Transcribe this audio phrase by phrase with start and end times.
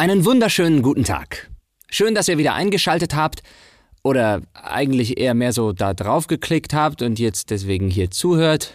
[0.00, 1.50] Einen wunderschönen guten Tag.
[1.90, 3.42] Schön, dass ihr wieder eingeschaltet habt
[4.04, 8.74] oder eigentlich eher mehr so da drauf geklickt habt und jetzt deswegen hier zuhört.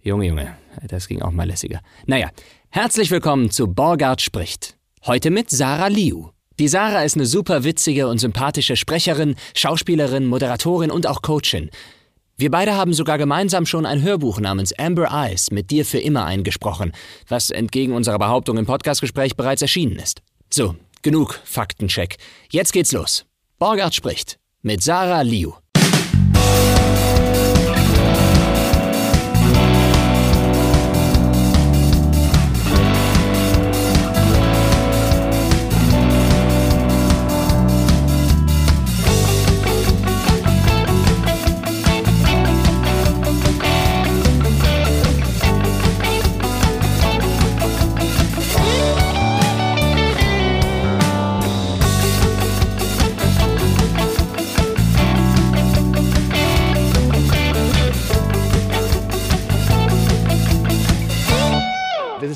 [0.00, 0.56] Junge, Junge,
[0.88, 1.80] das ging auch mal lässiger.
[2.06, 2.30] Naja,
[2.70, 4.78] herzlich willkommen zu Borgard spricht.
[5.04, 6.30] Heute mit Sarah Liu.
[6.58, 11.68] Die Sarah ist eine super witzige und sympathische Sprecherin, Schauspielerin, Moderatorin und auch Coachin.
[12.38, 16.24] Wir beide haben sogar gemeinsam schon ein Hörbuch namens Amber Eyes mit dir für immer
[16.24, 16.92] eingesprochen,
[17.28, 20.22] was entgegen unserer Behauptung im Podcastgespräch bereits erschienen ist.
[20.50, 22.16] So, genug Faktencheck.
[22.50, 23.24] Jetzt geht's los.
[23.58, 25.52] Borgard spricht mit Sarah Liu.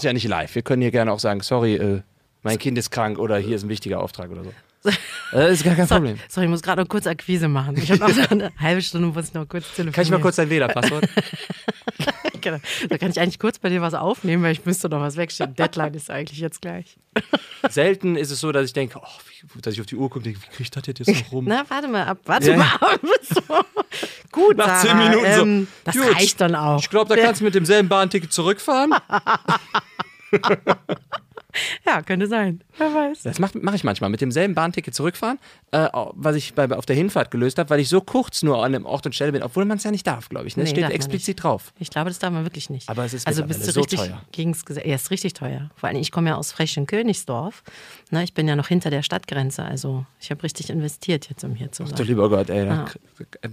[0.02, 0.52] Sind ja nicht live.
[0.56, 2.02] Wir können hier gerne auch sagen, sorry, äh,
[2.42, 4.52] mein Kind ist krank oder hier ist ein wichtiger Auftrag oder so.
[4.82, 4.94] Das
[5.52, 6.18] ist gar kein Problem.
[6.28, 7.76] Sorry, ich muss gerade noch kurz Akquise machen.
[7.76, 9.92] Ich habe noch so eine halbe Stunde, muss ich noch kurz telefonieren.
[9.92, 11.08] Kann ich mal kurz dein WLAN-Passwort?
[12.40, 12.58] genau.
[12.88, 15.54] Da kann ich eigentlich kurz bei dir was aufnehmen, weil ich müsste noch was wegstellen.
[15.54, 16.96] Deadline ist eigentlich jetzt gleich.
[17.68, 19.06] Selten ist es so, dass ich denke, oh,
[19.54, 21.32] wie, dass ich auf die Uhr gucke und denke, wie kriege ich das jetzt noch
[21.32, 21.44] rum?
[21.46, 22.56] Na, warte mal ab, warte Ja.
[22.56, 23.00] mal ab.
[23.22, 23.42] So.
[24.32, 25.72] Gut, Nach zehn Minuten ähm, so.
[25.84, 26.80] Das Gut, reicht dann auch.
[26.80, 28.92] Ich glaube, da kannst du mit demselben Bahnticket zurückfahren.
[31.86, 32.62] Ja, könnte sein.
[32.78, 33.22] Wer weiß.
[33.22, 34.08] Das mache mach ich manchmal.
[34.10, 35.38] Mit demselben Bahnticket zurückfahren,
[35.72, 38.74] äh, was ich bei, auf der Hinfahrt gelöst habe, weil ich so kurz nur an
[38.74, 40.56] einem Ort und Stelle bin, obwohl man es ja nicht darf, glaube ich.
[40.56, 40.64] Ne?
[40.64, 41.72] Nee, steht explizit drauf.
[41.78, 42.88] Ich glaube, das darf man wirklich nicht.
[42.88, 44.22] Aber es ist also bist du so richtig teuer.
[44.32, 44.86] gegens Gesetz.
[44.86, 45.70] Ja, ist richtig teuer.
[45.76, 47.62] Vor allem, ich komme ja aus Frechen Königsdorf.
[48.10, 49.64] Ne, ich bin ja noch hinter der Stadtgrenze.
[49.64, 52.06] Also ich habe richtig investiert jetzt, um hier zu Du sein.
[52.06, 52.66] lieber Gott, ey.
[52.66, 52.86] Da,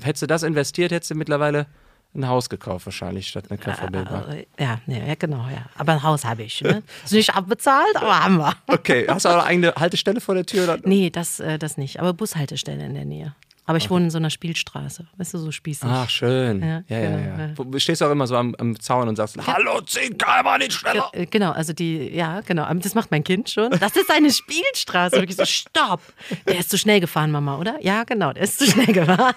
[0.04, 1.66] hättest du das investiert, hättest du mittlerweile
[2.16, 4.28] ein Haus gekauft, wahrscheinlich, statt eine Kofferbildbank.
[4.30, 5.66] Äh, Ja, nee, ja, genau, ja.
[5.78, 6.62] Aber ein Haus habe ich.
[6.62, 6.82] Ne?
[7.06, 8.54] Ist nicht abbezahlt, aber haben wir.
[8.68, 10.64] Okay, hast du auch eine eigene Haltestelle vor der Tür?
[10.64, 10.80] Oder?
[10.84, 12.00] Nee, das, äh, das nicht.
[12.00, 13.36] Aber Bushaltestelle in der Nähe.
[13.70, 15.06] Aber ich wohne in so einer Spielstraße.
[15.18, 15.88] Weißt du, so spießig.
[15.88, 16.60] Ach, schön.
[16.62, 17.10] Ja, Ja, ja, ja.
[17.18, 17.64] genau, ja.
[17.72, 21.08] Du stehst auch immer so am, am Zaun und sagst, hallo, 10 km nicht schneller.
[21.14, 22.68] Äh, Genau, also die, ja, genau.
[22.74, 23.70] Das macht mein Kind schon.
[23.80, 25.18] Das ist eine Spielstraße.
[25.18, 26.02] Wirklich so, stopp.
[26.48, 27.76] Der ist zu schnell gefahren, Mama, oder?
[27.82, 29.36] Ja, genau, der ist zu schnell gefahren.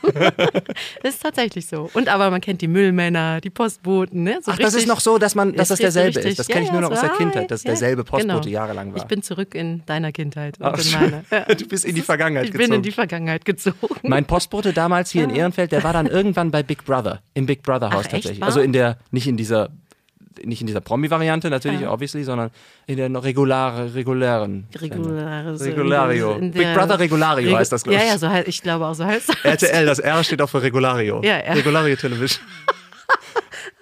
[1.03, 1.91] Das ist tatsächlich so.
[1.93, 4.39] Und aber man kennt die Müllmänner, die Postboten, ne?
[4.43, 6.39] So Ach, das ist richtig- noch so, dass man, dass das so derselbe richtig- ist.
[6.39, 8.49] Das kenne ich nur noch ja, aus der so, Kindheit, dass ja, derselbe Postbote genau.
[8.49, 8.97] jahrelang war.
[8.97, 11.25] Ich bin zurück in deiner Kindheit und Ach, in meiner.
[11.31, 11.55] Ja.
[11.55, 12.83] Du bist in die Vergangenheit Ich bin in gezogen.
[12.83, 13.77] die Vergangenheit gezogen.
[14.23, 17.63] Mein Postbote damals hier in Ehrenfeld, der war dann irgendwann bei Big Brother, im Big
[17.65, 18.41] Brother Haus Ach, echt, tatsächlich.
[18.41, 18.47] wahr?
[18.47, 19.71] Also in der, nicht in dieser,
[20.45, 21.91] nicht in dieser Promi-Variante natürlich, Ja.
[21.93, 22.51] obviously, sondern
[22.87, 24.69] in der regulare, regulären.
[24.81, 26.33] Regularis, Regulario.
[26.37, 28.09] in Big Brother Regulario Regu- heißt das, glaub Ja, ich.
[28.11, 29.37] ja, so heißt, ich glaube auch so heißt das.
[29.45, 31.21] RTL, das R steht auch für Regulario.
[31.25, 31.53] Ja, ja.
[31.55, 32.45] Regulario Television.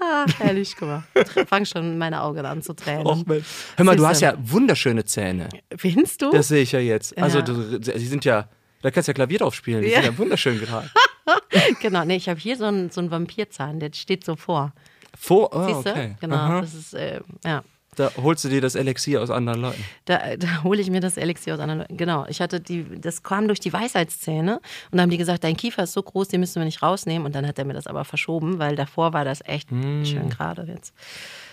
[0.02, 1.02] Ah, herrlich, guck mal.
[1.46, 3.06] Fang schon meine Augen an zu tränen.
[3.06, 3.44] Och, Mensch.
[3.76, 4.34] Hör mal, du hast Siehste.
[4.36, 5.48] ja wunderschöne Zähne.
[5.76, 6.30] Findest du?
[6.30, 7.16] Das sehe ich ja jetzt.
[7.18, 7.44] Also, Ja.
[7.44, 8.48] du, sie sind ja,
[8.82, 9.82] da kannst du ja Klavier drauf spielen.
[9.82, 10.02] Die Ja.
[10.02, 10.91] sind ja wunderschön gerade.
[11.80, 14.72] genau, nee, ich habe hier so einen, so einen Vampirzahn, der steht so vor.
[15.18, 15.91] Vor, oh, Siehst du?
[15.91, 16.16] okay.
[16.20, 16.60] Genau, Aha.
[16.60, 17.62] das ist, äh, ja.
[17.96, 19.84] Da holst du dir das Elixier aus anderen Leuten.
[20.04, 21.96] Da, da hole ich mir das Elixier aus anderen Leuten.
[21.96, 25.56] Genau, ich hatte die, das kam durch die Weisheitszähne und dann haben die gesagt, dein
[25.56, 27.26] Kiefer ist so groß, den müssen wir nicht rausnehmen.
[27.26, 30.04] Und dann hat er mir das aber verschoben, weil davor war das echt Hm.
[30.04, 30.94] schön gerade jetzt.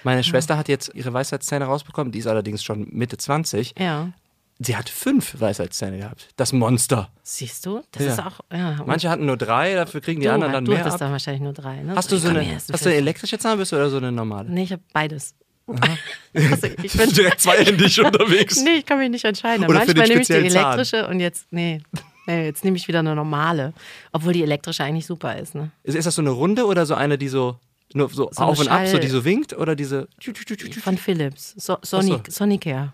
[0.03, 2.11] Meine Schwester hat jetzt ihre Weisheitszähne rausbekommen.
[2.11, 3.73] Die ist allerdings schon Mitte 20.
[3.79, 4.09] Ja.
[4.59, 6.29] Sie hat fünf Weisheitszähne gehabt.
[6.35, 7.09] Das Monster.
[7.21, 7.81] Siehst du?
[7.91, 8.13] Das Ja.
[8.13, 8.39] ist auch.
[8.51, 8.81] Ja.
[8.85, 10.99] Manche hatten nur drei, dafür kriegen die du, anderen dann du mehr hattest ab.
[11.01, 11.83] dann wahrscheinlich nur drei.
[11.83, 11.95] Ne?
[11.95, 14.49] Hast du so eine, hast du eine elektrische Zahnbürste oder so eine normale?
[14.49, 15.35] Nee, ich habe beides.
[16.33, 18.61] also, ich bin, Direkt zweihändig unterwegs.
[18.63, 19.65] nee, ich kann mich nicht entscheiden.
[19.65, 20.73] Oder Manchmal nehme ich die speziellen Zahn.
[20.73, 21.81] elektrische und jetzt, nee.
[22.25, 23.73] Nee, jetzt nehme ich wieder eine normale.
[24.11, 25.71] Obwohl die elektrische eigentlich super ist, ne?
[25.83, 27.57] Ist, ist das so eine runde oder so eine, die so
[27.93, 30.07] nur so, So auf und ab, so Schall- die so winkt oder diese?
[30.83, 31.53] Von Philips.
[31.57, 32.91] So, Sonic, Sonicare.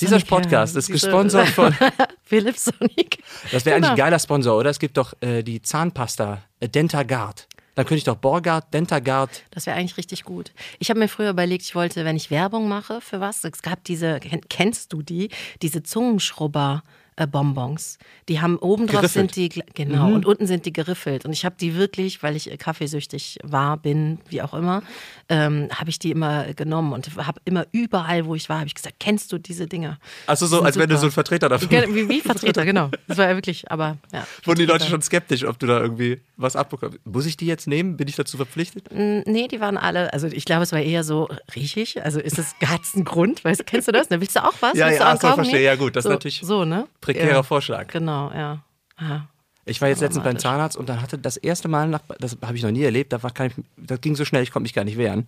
[0.00, 0.40] Dieser Sonicare.
[0.42, 1.74] Podcast ist Diese- gesponsert von.
[2.22, 3.22] Philips Sonic.
[3.52, 4.04] Das wäre eigentlich ein Genau.
[4.06, 4.70] geiler Sponsor, oder?
[4.70, 7.46] Es gibt doch äh, die Zahnpasta äh, Dentagard.
[7.76, 9.42] Dann könnte ich doch Borgard, Dentagard.
[9.50, 10.52] Das wäre eigentlich richtig gut.
[10.78, 13.84] Ich habe mir früher überlegt, ich wollte, wenn ich Werbung mache für was, es gab
[13.84, 15.28] diese, ken- kennst du die,
[15.60, 16.82] diese Zungenschrubber.
[17.18, 17.98] äh, Bonbons.
[18.28, 21.24] Die haben oben drauf sind die, genau, und unten sind die geriffelt.
[21.24, 24.82] Und ich habe die wirklich, weil ich äh, kaffeesüchtig war, bin, wie auch immer,
[25.28, 28.74] ähm, habe ich die immer genommen und habe immer überall, wo ich war, habe ich
[28.74, 29.98] gesagt, kennst du diese Dinger?
[30.26, 32.90] Also so, als wenn du so ein Vertreter davon Wie, wie Vertreter, genau.
[33.08, 34.26] Das war ja wirklich, aber ja.
[34.44, 36.98] Wurden die Leute schon skeptisch, ob du da irgendwie was abbekommst?
[37.04, 37.96] Muss ich die jetzt nehmen?
[37.96, 38.88] Bin ich dazu verpflichtet?
[38.92, 42.02] Mm, Nee, die waren alle, also ich glaube, es war eher so riechig.
[42.04, 42.54] Also ist es
[42.94, 43.44] einen Grund?
[43.44, 44.10] Weißt, du, kennst du das?
[44.10, 44.74] Ne, willst du auch was?
[44.76, 45.62] Ja, Willst ja, du auch so, verstehe.
[45.62, 46.86] Ja, gut, das ist so, natürlich So, ne?
[47.00, 47.42] Prekärer ja.
[47.42, 47.88] Vorschlag.
[47.88, 48.62] Genau, ja.
[49.00, 49.28] ja.
[49.68, 50.38] Ich war jetzt letztens beim.
[50.38, 53.22] Zahnarzt und dann hatte das erste Mal nach, das habe ich noch nie erlebt, da
[53.22, 55.26] war, ich, das ging so schnell, ich konnte mich gar nicht wehren.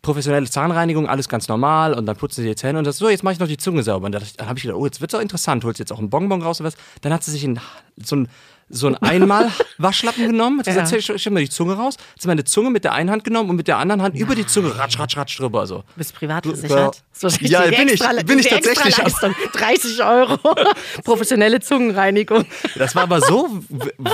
[0.00, 3.22] Professionelle Zahnreinigung, alles ganz normal und dann putzen sie die Zähne und das so, jetzt
[3.22, 4.06] mache ich noch die Zunge sauber.
[4.06, 6.10] Und dann, dann habe ich gedacht, oh, jetzt wird's auch interessant, holst jetzt auch einen
[6.10, 6.76] Bonbon raus oder was.
[7.02, 7.60] Dann hat sie sich in,
[8.02, 8.28] so ein
[8.68, 10.98] so ein einmal Waschlappen genommen, hat gesagt, Ja.
[10.98, 11.18] ja.
[11.18, 13.56] stell mal die Zunge raus, hat sie meine Zunge mit der einen Hand genommen und
[13.56, 15.78] mit der anderen Hand über die Zunge ratsch, ratsch, ratsch drüber so.
[15.78, 17.02] Du bist privat versichert?
[17.12, 18.00] So richtig Ja, die bin ich.
[18.26, 18.98] Bin ich tatsächlich.
[18.98, 19.34] Extraleistung.
[19.52, 20.38] 30 Euro.
[21.04, 22.44] Professionelle Zungenreinigung.
[22.76, 23.48] Das war aber so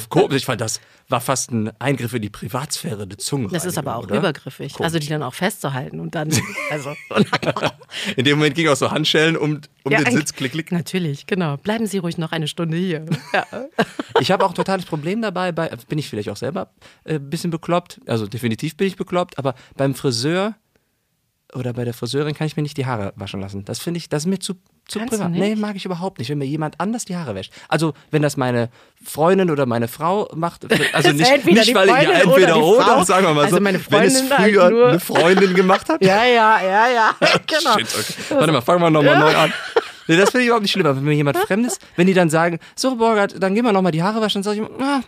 [0.09, 3.49] komisch, ich fand das war fast ein Eingriff in die Privatsphäre der Zunge.
[3.49, 4.17] Das ist aber auch oder?
[4.17, 4.75] übergriffig.
[4.75, 4.85] Komisch.
[4.85, 6.31] Also die dann auch festzuhalten und dann,
[6.71, 6.95] also.
[8.17, 10.73] In dem Moment ging auch so Handschellen um, um Ja, den Sitz, klick, klick.
[10.73, 11.57] Natürlich, genau.
[11.57, 13.07] Bleiben Sie ruhig noch eine Stunde hier.
[13.33, 13.47] Ja.
[14.19, 16.71] Ich habe auch ein totales Problem dabei, bei, bin ich vielleicht auch selber
[17.05, 20.57] ein äh, bisschen bekloppt, also definitiv bin ich bekloppt, aber beim Friseur
[21.55, 23.65] oder bei der Friseurin kann ich mir nicht die Haare waschen lassen.
[23.65, 24.55] Das finde ich, das ist mir zu,
[24.87, 25.31] zu Kannst privat.
[25.33, 27.53] Nee, mag ich überhaupt nicht, wenn mir jemand anders die Haare wäscht.
[27.69, 28.69] Also, wenn das meine
[29.05, 33.27] Freundin oder meine Frau macht, also nicht, nicht weil ich ja entweder oder oder, sagen
[33.27, 36.03] wir mal Also so, wenn es halt früher nur- eine Freundin gemacht hat.
[36.05, 37.15] Ja, ja, ja, ja.
[37.47, 37.79] Genau.
[37.79, 38.15] Shit, okay.
[38.39, 39.53] Warte mal, fangen wir nochmal neu an.
[40.09, 40.87] Nee, das finde ich überhaupt nicht schlimm.
[40.87, 43.93] Aber wenn mir jemand Fremdes, wenn die dann sagen, so Borgert, dann gehen wir nochmal
[43.93, 45.01] die Haare waschen, dann sage ich, ah,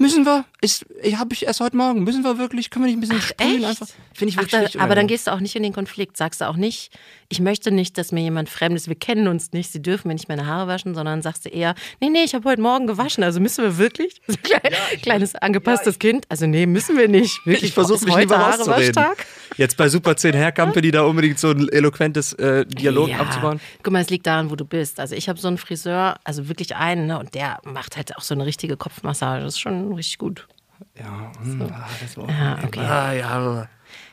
[0.00, 0.44] müssen wir?
[0.60, 2.02] Ist, ich habe ich erst heute Morgen.
[2.02, 2.70] Müssen wir wirklich?
[2.70, 3.66] Können wir nicht ein bisschen sprühen Echt?
[3.66, 3.86] einfach?
[4.14, 6.16] Finde ich Ach, wirklich da, schlecht aber dann gehst du auch nicht in den Konflikt.
[6.16, 6.90] Sagst du auch nicht,
[7.32, 10.28] ich möchte nicht, dass mir jemand Fremdes, wir kennen uns nicht, sie dürfen mir nicht
[10.28, 13.38] meine Haare waschen, sondern sagst du eher, nee, nee, ich habe heute Morgen gewaschen, also
[13.40, 14.20] müssen wir wirklich?
[14.30, 14.72] So klein,
[15.02, 17.44] kleines angepasstes Kind, also nee, müssen wir nicht.
[17.46, 18.38] Wirklich, Ich versuche mich lieber.
[18.38, 19.26] Haarewaschtag?
[19.56, 23.60] Jetzt bei Super 10 Hair Company da unbedingt so ein eloquentes äh, Dialog abzubauen.
[23.82, 24.98] Guck mal, es liegt daran, wo du bist.
[25.00, 28.22] Also ich habe so einen Friseur, also wirklich einen, ne, und der macht halt auch
[28.22, 29.44] so eine richtige Kopfmassage.
[29.44, 30.48] Das ist schon richtig gut.
[30.98, 32.80] Ja, hm, ah, das war, Ja, okay.
[32.80, 33.68] ah, ja,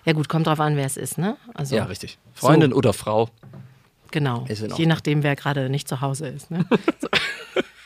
[0.08, 1.36] Ja gut, kommt drauf an, wer es ist, ne?
[1.54, 2.18] Also, ja, richtig.
[2.34, 3.30] Freundin oder Frau.
[4.12, 4.46] Genau.
[4.78, 6.50] Je nachdem, wer gerade nicht zu Hause ist.
[6.50, 6.66] Ne?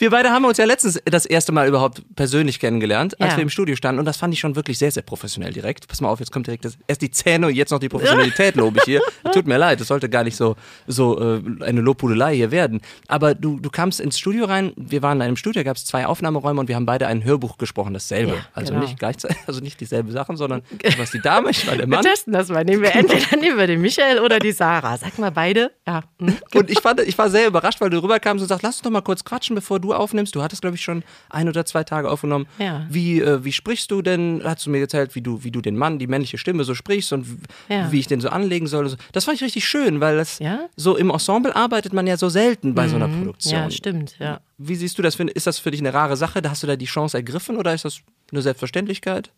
[0.00, 3.36] Wir beide haben uns ja letztens das erste Mal überhaupt persönlich kennengelernt, als Ja.
[3.38, 3.98] wir im Studio standen.
[3.98, 5.88] Und das fand ich schon wirklich sehr, sehr professionell direkt.
[5.88, 8.54] Pass mal auf, jetzt kommt direkt das, erst die Zähne und jetzt noch die Professionalität,
[8.56, 9.00] lobe ich hier.
[9.32, 10.54] Tut mir leid, das sollte gar nicht so,
[10.86, 12.80] so äh, eine Lobhudelei hier werden.
[13.08, 16.06] Aber du, du kamst ins Studio rein, wir waren in einem Studio, gab es zwei
[16.06, 18.34] Aufnahmeräume und wir haben beide ein Hörbuch gesprochen, dasselbe.
[18.34, 18.84] Ja, also genau.
[18.84, 21.96] nicht gleichzeitig, also nicht dieselbe Sachen, sondern du warst die Dame, ich war der Wir
[21.96, 22.04] Mann.
[22.04, 22.64] testen das mal.
[22.64, 24.96] Nehmen wir entweder nehmen wir den Michael oder die Sarah.
[24.96, 25.72] Sag mal beide.
[25.88, 26.02] Ja.
[26.20, 26.36] hm?
[26.54, 28.90] Und ich, fand, ich war sehr überrascht, weil du rüberkamst und sagst, lass uns doch
[28.90, 30.34] mal kurz quatschen, bevor du aufnimmst.
[30.34, 32.46] Du hattest, glaube ich, schon ein oder zwei Tage aufgenommen.
[32.58, 32.86] Ja.
[32.88, 34.40] Wie, äh, wie sprichst du denn?
[34.44, 37.12] Hast du mir erzählt, wie du, wie du den Mann, die männliche Stimme so sprichst
[37.12, 37.26] und
[37.68, 37.90] Ja.
[37.92, 38.96] wie ich den so anlegen soll.
[39.12, 40.60] Das fand ich richtig schön, weil das Ja?
[40.76, 43.52] so im Ensemble arbeitet man ja so selten bei so einer Produktion.
[43.54, 44.16] Ja, stimmt.
[44.18, 44.40] Ja.
[44.58, 45.14] Wie siehst du das?
[45.16, 46.40] Ist das für dich eine rare Sache?
[46.48, 48.00] Hast du da die Chance ergriffen oder ist das
[48.32, 49.30] eine Selbstverständlichkeit?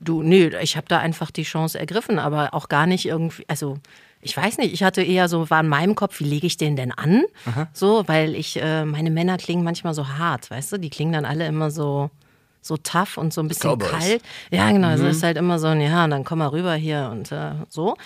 [0.00, 3.78] Du, nee, ich habe da einfach die Chance ergriffen, aber auch gar nicht irgendwie, also
[4.22, 6.76] ich weiß nicht, ich hatte eher so, war in meinem Kopf, wie lege ich den
[6.76, 7.24] denn an?
[7.72, 11.24] So, weil ich, äh, meine Männer klingen manchmal so hart, weißt du, die klingen dann
[11.24, 12.08] alle immer so,
[12.64, 13.90] so tough und so ein bisschen Cowboys.
[13.90, 14.22] kalt.
[14.52, 17.08] Ja, genau, also ist halt immer so ein, ja, und dann komm mal rüber hier
[17.10, 17.96] und äh, so.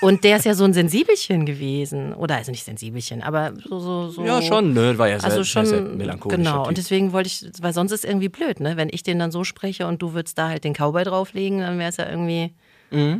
[0.00, 4.08] Und der ist ja so ein Sensibelchen gewesen, oder also nicht Sensibelchen, aber so, so,
[4.08, 4.24] so.
[4.24, 4.96] Ja, schon, ne?
[4.96, 6.38] War ja sehr, Also schon, sehr, melancholisch.
[6.38, 6.66] genau.
[6.66, 8.78] Und deswegen wollte ich, weil sonst ist irgendwie blöd, ne?
[8.78, 11.78] Wenn ich den dann so spreche und du würdest da halt den Cowboy drauflegen, dann
[11.78, 12.54] wäre es ja irgendwie,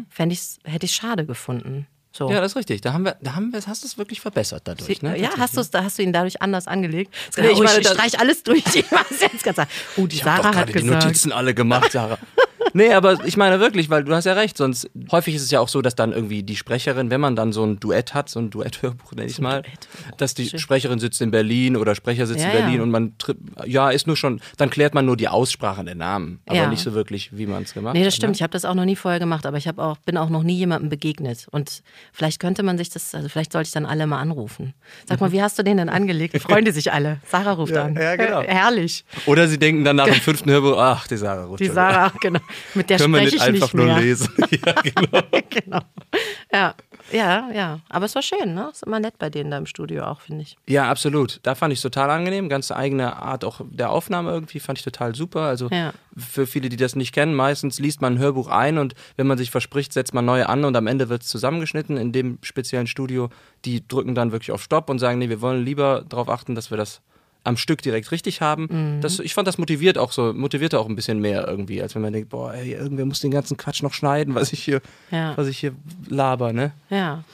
[0.08, 1.86] fänd ich's, hätte ich schade gefunden.
[2.16, 2.30] So.
[2.30, 2.80] Ja, das ist richtig.
[2.80, 5.18] Da haben wir, da haben wir, hast du es wirklich verbessert dadurch, ne?
[5.20, 7.12] ja, hast du es, da hast du ihn dadurch anders angelegt.
[7.36, 8.64] Nee, Nee, ich ich, meine, ich da- streich alles durch.
[8.74, 9.58] Ich weiß jetzt ganz
[9.98, 11.04] Oh, die Ich habe Sarah doch hat gerade die gesagt.
[11.04, 12.18] Notizen alle gemacht, Sarah.
[12.72, 15.60] nee, aber ich meine wirklich, weil du hast ja recht, sonst häufig ist es ja
[15.60, 18.38] auch so, dass dann irgendwie die Sprecherin, wenn man dann so ein Duett hat, so
[18.40, 19.88] ein Duett-Hörbuch nenne ich es mal, Duett.
[20.18, 20.58] dass die Schön.
[20.58, 22.82] Sprecherin sitzt in Berlin oder Sprecher sitzt Ja, in Berlin ja.
[22.82, 26.40] und man tri- ja, ist nur schon, dann klärt man nur die Aussprache der Namen,
[26.46, 26.68] aber Ja.
[26.68, 28.06] nicht so wirklich, wie man es gemacht Nee, hat.
[28.08, 28.32] das stimmt.
[28.32, 28.36] Ne?
[28.36, 30.42] Ich habe das auch noch nie vorher gemacht, aber ich habe auch, bin auch noch
[30.42, 31.46] nie jemandem begegnet.
[31.50, 31.82] Und
[32.12, 34.74] vielleicht könnte man sich das, also vielleicht sollte ich dann alle mal anrufen.
[35.08, 36.40] Sag mal, wie hast du den denn angelegt?
[36.42, 37.18] Freuen die sich alle.
[37.28, 37.94] Sarah ruft an.
[37.94, 38.42] ja, genau.
[38.42, 39.04] Herrlich.
[39.26, 41.68] Oder sie denken dann nach dem fünften Hörbuch, ach, die Sarah rutscht Die.
[41.68, 42.40] Sarah, genau.
[42.74, 44.00] Mit der Können wir nicht ich einfach nicht nur mehr.
[44.00, 44.28] lesen.
[44.50, 45.22] ja, genau.
[45.50, 45.80] genau.
[46.52, 46.74] Ja.
[47.12, 47.80] Ja, ja.
[47.88, 48.68] Aber es war schön, ne?
[48.72, 50.56] Ist immer nett bei denen da im Studio auch, finde ich.
[50.66, 51.38] Ja, absolut.
[51.44, 52.48] Da fand ich es total angenehm.
[52.48, 55.42] Ganz eigene Art auch der Aufnahme irgendwie fand ich total super.
[55.42, 55.92] Also Ja.
[56.16, 59.38] für viele, die das nicht kennen, meistens liest man ein Hörbuch ein und wenn man
[59.38, 61.96] sich verspricht, setzt man neue an und am Ende wird es zusammengeschnitten.
[61.96, 63.30] In dem speziellen Studio,
[63.64, 66.70] die drücken dann wirklich auf Stopp und sagen, nee, wir wollen lieber darauf achten, dass
[66.70, 67.02] wir das
[67.46, 68.68] am Stück direkt richtig haben.
[68.96, 69.00] Mhm.
[69.00, 72.02] Das, ich fand das motiviert auch so, motivierte auch ein bisschen mehr irgendwie, als wenn
[72.02, 75.36] man denkt, boah, ey, irgendwer muss den ganzen Quatsch noch schneiden, was ich hier, Ja.
[75.36, 75.72] was ich hier
[76.08, 76.72] laber, ne?
[76.90, 77.24] Ja.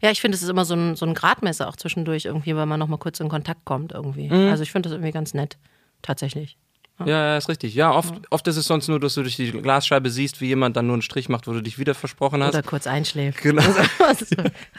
[0.00, 2.66] Ja, ich finde, es ist immer so ein, so ein Gradmesser auch zwischendurch irgendwie, weil
[2.66, 4.28] man nochmal kurz in Kontakt kommt irgendwie.
[4.28, 4.50] Mhm.
[4.50, 5.56] Also ich finde das irgendwie ganz nett.
[6.02, 6.56] Tatsächlich.
[7.00, 7.74] Ja, ja, ist richtig.
[7.74, 10.76] Ja, oft, oft ist es sonst nur, dass du durch die Glasscheibe siehst, wie jemand
[10.76, 12.54] dann nur einen Strich macht, wo du dich wieder versprochen hast.
[12.54, 13.40] Oder kurz einschläft.
[13.42, 13.62] Genau.
[13.98, 14.36] Also, so,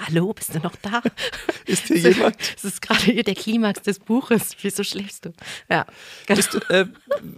[0.08, 1.02] Hallo, bist du noch da?
[1.66, 2.36] Ist hier jemand?
[2.56, 4.56] Es ist gerade hier der Klimax des Buches.
[4.62, 5.34] Wieso schläfst du?
[5.70, 5.86] Ja.
[6.26, 6.38] genau.
[6.38, 6.86] Bist du, äh,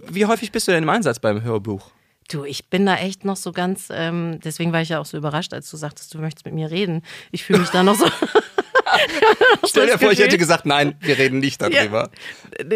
[0.08, 1.90] wie häufig bist du denn im Einsatz beim Hörbuch?
[2.28, 5.18] Du, ich bin da echt noch so ganz, ähm, deswegen war ich ja auch so
[5.18, 7.02] überrascht, als du sagtest, du möchtest mit mir reden.
[7.30, 8.06] Ich fühle mich da noch so.
[9.68, 12.10] Stell dir vor, ich Gefühl- hätte gesagt, nein, wir reden nicht darüber.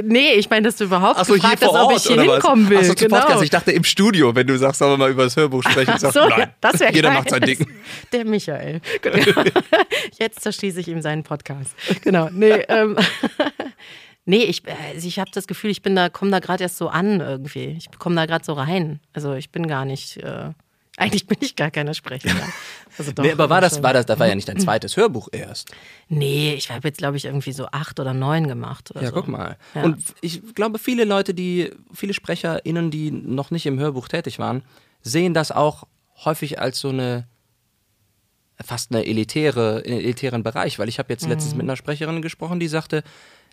[0.02, 2.78] Nee, ich meine, dass du überhaupt Achso, hier gefragt hast, ob ich hier hinkommen will.
[2.78, 3.18] Achso, genau.
[3.18, 3.42] Podcast.
[3.42, 5.92] Ich dachte im Studio, wenn du sagst, sollen wir mal über das Hörbuch sprechen.
[5.94, 7.66] Ich sag, so, nein, ja, das wäre jeder macht sein Ding.
[8.12, 8.80] Der Michael.
[9.02, 9.42] Genau.
[10.18, 11.74] Jetzt zerschieße ich ihm seinen Podcast.
[12.02, 12.28] Genau.
[12.32, 12.96] Nee, ähm,
[14.24, 14.62] nee ich,
[14.94, 17.76] also ich habe das Gefühl, ich bin da, komme da gerade erst so an irgendwie.
[17.78, 19.00] Ich komme da gerade so rein.
[19.12, 20.50] Also ich bin gar nicht, äh,
[20.96, 22.36] eigentlich bin ich gar keine Sprecherin.
[22.98, 25.28] Also doch, Nee, aber war das, war das, das war ja nicht dein zweites Hörbuch
[25.32, 25.70] erst.
[26.08, 28.90] Nee, ich habe jetzt, glaube ich, irgendwie so acht oder neun gemacht.
[28.90, 29.14] Oder Ja, so.
[29.16, 29.56] guck mal.
[29.74, 29.82] Ja.
[29.82, 34.62] Und ich glaube, viele Leute, die, viele SprecherInnen, die noch nicht im Hörbuch tätig waren,
[35.02, 35.84] sehen das auch
[36.24, 37.26] häufig als so eine
[38.64, 41.58] fast eine elitäre, einen elitären Bereich, weil ich habe jetzt letztens Mhm.
[41.58, 43.02] mit einer Sprecherin gesprochen, die sagte,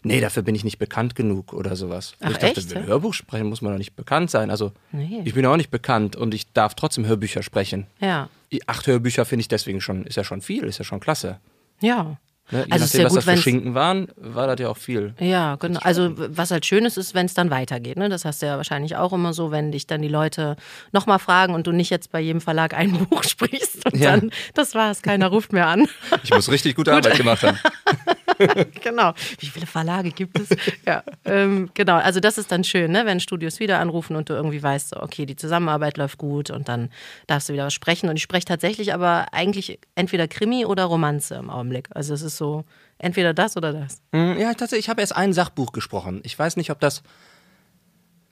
[0.03, 2.13] nee, dafür bin ich nicht bekannt genug oder sowas.
[2.21, 2.87] Ach, ich dachte, echt, wenn ja?
[2.87, 4.49] Hörbuch sprechen muss man doch nicht bekannt sein.
[4.49, 5.21] Also Nee.
[5.25, 7.87] ich bin auch nicht bekannt und ich darf trotzdem Hörbücher sprechen.
[7.99, 8.29] Ja.
[8.67, 11.39] Acht Hörbücher finde ich deswegen schon, ist ja schon viel, ist ja schon klasse.
[11.81, 12.17] Ja.
[12.51, 12.65] Ne?
[12.65, 14.67] Je Also es ist nachdem, ja was gut, das für Schinken waren, war das ja
[14.69, 15.13] auch viel.
[15.17, 15.79] Ja, genau.
[15.81, 17.97] Also was halt schön ist, ist, wenn es dann weitergeht.
[17.97, 18.09] Ne?
[18.09, 20.57] Das hast du ja wahrscheinlich auch immer so, wenn dich dann die Leute
[20.91, 24.11] nochmal fragen und du nicht jetzt bei jedem Verlag ein Buch sprichst und Ja.
[24.17, 25.87] dann, das war's, keiner ruft mehr an.
[26.23, 27.57] Ich muss richtig gute Arbeit gemacht haben.
[28.83, 29.13] genau.
[29.39, 30.49] Wie viele Verlage gibt es?
[30.85, 31.95] ja, ähm, genau.
[31.95, 33.05] Also das ist dann schön, ne?
[33.05, 36.89] wenn Studios wieder anrufen und du irgendwie weißt, okay, die Zusammenarbeit läuft gut und dann
[37.27, 38.09] darfst du wieder was sprechen.
[38.09, 41.89] Und ich spreche tatsächlich aber eigentlich entweder Krimi oder Romanze im Augenblick.
[41.91, 42.65] Also es ist so
[42.97, 44.01] entweder das oder das.
[44.13, 46.21] Hm, Ja, tatsächlich, ich habe erst ein Sachbuch gesprochen.
[46.23, 47.03] Ich weiß nicht, ob das.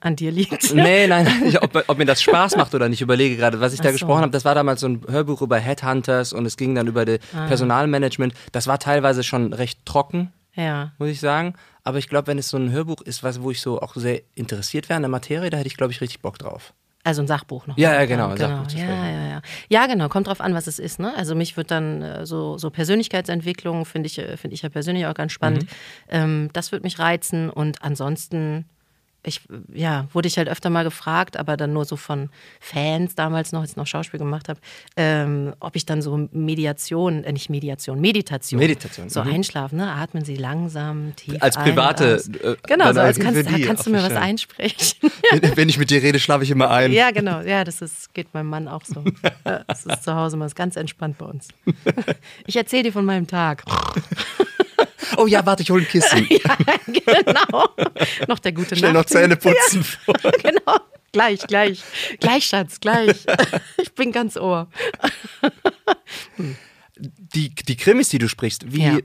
[0.04, 0.74] An dir liegt.
[0.74, 2.98] Nee, nein, nein, ich- ob, ob mir das Spaß macht oder nicht.
[2.98, 3.98] Ich überlege gerade, was ich da Ach so.
[3.98, 4.32] gesprochen habe.
[4.32, 7.02] Das war damals so ein Hörbuch über Headhunters und es ging dann über
[7.34, 7.46] Ah.
[7.46, 8.34] Personalmanagement.
[8.52, 10.92] Das war teilweise schon recht trocken, Ja.
[10.98, 11.54] muss ich sagen.
[11.84, 14.22] Aber ich glaube, wenn es so ein Hörbuch ist, was, wo ich so auch sehr
[14.34, 16.72] interessiert wäre an der Materie, da hätte ich, glaube ich, richtig Bock drauf.
[17.04, 17.76] Also ein Sachbuch noch.
[17.76, 18.48] Ja, ja, genau, ein genau.
[18.64, 19.42] Sachbuch ja, ja, ja.
[19.68, 21.00] Ja, genau, kommt drauf an, was es ist.
[21.00, 21.12] Ne?
[21.16, 25.06] Also mich wird dann äh, so, so Persönlichkeitsentwicklung, finde ich, äh, finde ich ja persönlich
[25.06, 25.64] auch ganz spannend.
[25.64, 25.68] Mhm.
[26.10, 28.66] Ähm, das wird mich reizen und ansonsten.
[29.24, 29.40] Ich,
[29.72, 32.28] ja, wurde ich halt öfter mal gefragt, aber dann nur so von
[32.60, 34.58] Fans damals noch, als ich noch Schauspiel gemacht habe,
[34.96, 39.32] ähm, ob ich dann so Mediation, äh, nicht Mediation, Meditation, Meditation, so mhm.
[39.32, 39.92] einschlafen, ne?
[39.92, 42.28] atmen Sie langsam, tief Als ein, private, aus.
[42.28, 44.98] äh, Genau, so als kannst, die, kannst du mir was einsprechen.
[45.30, 46.92] Wenn, wenn ich mit dir rede, schlafe ich immer ein.
[46.92, 47.40] Ja, genau.
[47.40, 49.02] Ja, das ist, geht meinem Mann auch so.
[49.66, 51.48] Das ist zu Hause mal ganz entspannt bei uns.
[52.46, 53.64] Ich erzähle dir von meinem Tag.
[55.16, 56.28] Oh ja, warte, ich hole ein Kissen.
[56.86, 57.68] genau.
[58.28, 59.10] Noch der gute Schnell noch Nacht.
[59.10, 59.84] Zähne putzen.
[60.06, 60.78] Ja, genau.
[61.12, 61.82] Gleich, gleich.
[62.20, 63.26] Gleich, Schatz, gleich.
[63.76, 64.68] Ich bin ganz ohr.
[66.96, 68.98] Die, die Krimis, die du sprichst, wie, Ja.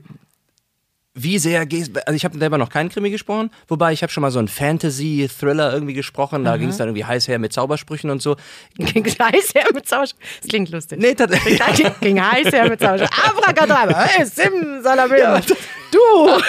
[1.22, 4.20] Wie sehr gehst Also ich habe selber noch keinen Krimi gesprochen, wobei ich habe schon
[4.22, 6.44] mal so einen Fantasy-Thriller irgendwie gesprochen.
[6.44, 8.36] Da ging es dann irgendwie heiß her mit Zaubersprüchen und so.
[8.76, 10.28] Ging heiß her mit Zaubersprüchen.
[10.40, 10.98] Das klingt lustig.
[11.00, 11.60] Nee, tatsächlich.
[11.76, 13.24] Ging, ging heiß her mit Zaubersprüchen.
[13.24, 14.04] Abracadabra.
[14.08, 15.42] Hey, Simsalabim.
[15.90, 16.40] du.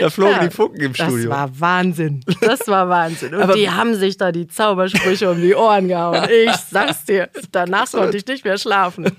[0.00, 1.30] Da flogen Ja, die Funken im Das Studio.
[1.30, 2.20] war Wahnsinn.
[2.42, 3.34] Das war Wahnsinn.
[3.34, 6.28] Und Aber- die haben sich da die Zaubersprüche um die Ohren gehauen.
[6.30, 7.28] Ich sag's dir.
[7.52, 9.16] Danach konnte ich nicht mehr schlafen.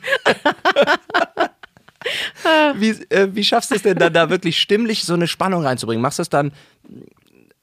[2.75, 6.01] Wie, äh, wie schaffst du es denn dann da wirklich stimmlich so eine Spannung reinzubringen?
[6.01, 6.51] Machst du es dann.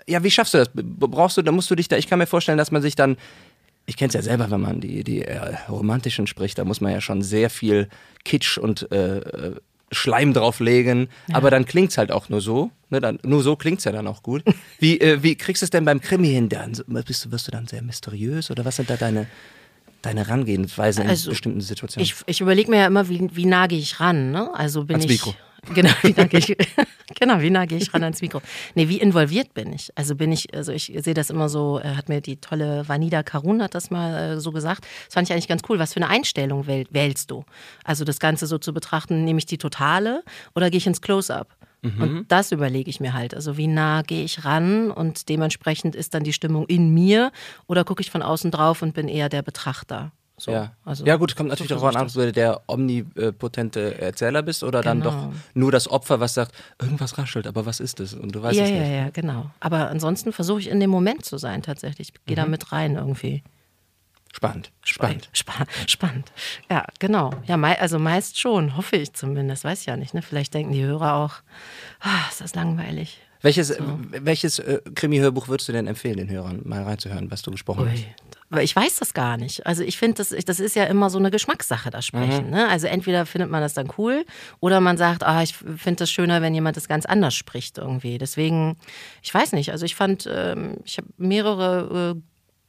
[0.06, 0.70] Ja, wie schaffst du das?
[0.74, 3.16] Brauchst du, da musst du dich da, ich kann mir vorstellen, dass man sich dann.
[3.86, 6.92] Ich kenne es ja selber, wenn man die, die äh, romantischen spricht, da muss man
[6.92, 7.88] ja schon sehr viel
[8.24, 9.56] Kitsch und äh, äh,
[9.92, 11.08] Schleim drauflegen.
[11.32, 12.70] Aber dann klingt's halt auch nur so.
[12.90, 14.44] Ne, dann, nur so klingt's ja dann auch gut.
[14.78, 16.48] Wie, äh, wie kriegst du es denn beim Krimi hin?
[16.48, 16.72] Dann,
[17.06, 19.26] bist du, wirst du dann sehr mysteriös oder was sind da deine,
[20.02, 22.04] deine Herangehensweisen in Also, bestimmten Situationen?
[22.04, 24.30] Ich, ich überlege mir ja immer, wie, wie nah gehe ich ran.
[24.30, 24.50] Ne?
[24.54, 25.34] Also bin Ans ich Mikro.
[25.74, 26.56] Genau, wie nah gehe ich,
[27.20, 28.40] genau, wie nah gehe ich ran ans Mikro?
[28.74, 29.90] Nee, wie involviert bin ich?
[29.94, 33.22] Also bin ich, also ich sehe das immer so, äh, hat mir die tolle Vanida
[33.22, 34.86] Karun hat das mal äh, so gesagt.
[35.04, 35.78] Das fand ich eigentlich ganz cool.
[35.78, 37.44] Was für eine Einstellung wähl, wählst du?
[37.84, 40.22] Also das Ganze so zu betrachten, nehme ich die totale
[40.54, 41.54] oder gehe ich ins Close-up?
[41.82, 43.34] Und das überlege ich mir halt.
[43.34, 47.32] Also wie nah gehe ich ran und dementsprechend ist dann die Stimmung in mir
[47.66, 50.12] oder gucke ich von außen drauf und bin eher der Betrachter.
[50.36, 50.72] So, ja.
[50.86, 54.80] also ja, gut, kommt natürlich so darauf an, ob du der omnipotente Erzähler bist oder
[54.82, 55.10] dann Genau.
[55.10, 58.14] doch nur das Opfer, was sagt, irgendwas raschelt, aber was ist es?
[58.14, 58.90] Und du weißt ja, es ja, nicht.
[58.90, 59.50] ja, genau.
[59.60, 62.08] Aber ansonsten versuche ich in dem Moment zu sein tatsächlich.
[62.14, 62.40] Ich gehe Mhm.
[62.42, 63.42] da mit rein irgendwie.
[64.32, 65.28] Spannend, spannend.
[65.32, 66.32] Spa spannend.
[66.70, 67.32] Ja, genau.
[67.46, 69.64] Ja, mei also meist schon, hoffe ich zumindest.
[69.64, 70.14] Weiß ich ja nicht.
[70.14, 70.22] Ne?
[70.22, 71.34] Vielleicht denken die Hörer auch,
[72.00, 73.20] ah, ist das langweilig.
[73.42, 77.50] Welches, äh, welches äh, Krimi-Hörbuch würdest du denn empfehlen, den Hörern mal reinzuhören, was du
[77.50, 78.00] gesprochen hast?
[78.00, 78.06] Ui.
[78.50, 79.64] Aber ich weiß das gar nicht.
[79.64, 82.46] Also ich finde, das, das ist ja immer so eine Geschmackssache, das Sprechen.
[82.46, 82.50] Mhm.
[82.50, 82.68] Ne?
[82.68, 84.24] Also entweder findet man das dann cool
[84.58, 88.18] oder man sagt, ah, ich finde das schöner, wenn jemand das ganz anders spricht irgendwie.
[88.18, 88.76] Deswegen,
[89.22, 89.70] ich weiß nicht.
[89.70, 92.20] Also ich fand, ähm, ich habe mehrere äh,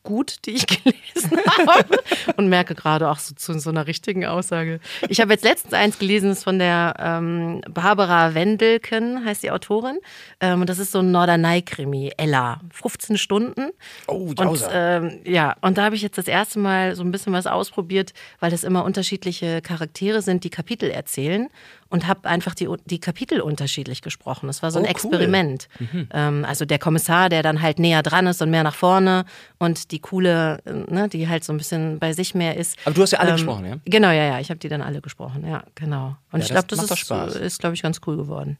[0.04, 2.00] gut, die ich gelesen habe
[2.38, 4.80] und merke gerade auch so zu so einer richtigen Aussage.
[5.10, 9.52] Ich habe jetzt letztens eins gelesen, das ist von der ähm, Barbara Wendelken, heißt die
[9.52, 9.98] Autorin.
[10.40, 12.62] Ähm, und das ist so ein Norderney-Krimi, Ella.
[12.74, 13.70] 15 Stunden.
[14.08, 14.70] Oh, Und Jauser.
[14.74, 18.14] ähm, ja, und da habe ich jetzt das erste Mal so ein bisschen was ausprobiert,
[18.40, 21.48] weil das immer unterschiedliche Charaktere sind, die Kapitel erzählen
[21.92, 24.48] und habe einfach die, die Kapitel unterschiedlich gesprochen.
[24.48, 24.92] Das war so ein Oh, cool.
[24.92, 25.68] Experiment.
[26.12, 29.26] Ähm, also der Kommissar, der dann halt näher dran ist und mehr nach vorne
[29.60, 32.78] und die coole, äh, ne, die halt so ein bisschen bei sich mehr ist.
[32.86, 33.76] Aber du hast ja alle Ähm, gesprochen, ja?
[33.86, 34.40] Genau, ja, ja.
[34.40, 36.16] Ich habe die dann alle gesprochen, ja, genau.
[36.32, 38.58] Und Ja, ich glaube, das das, macht doch ist, ist glaube ich, ganz cool geworden.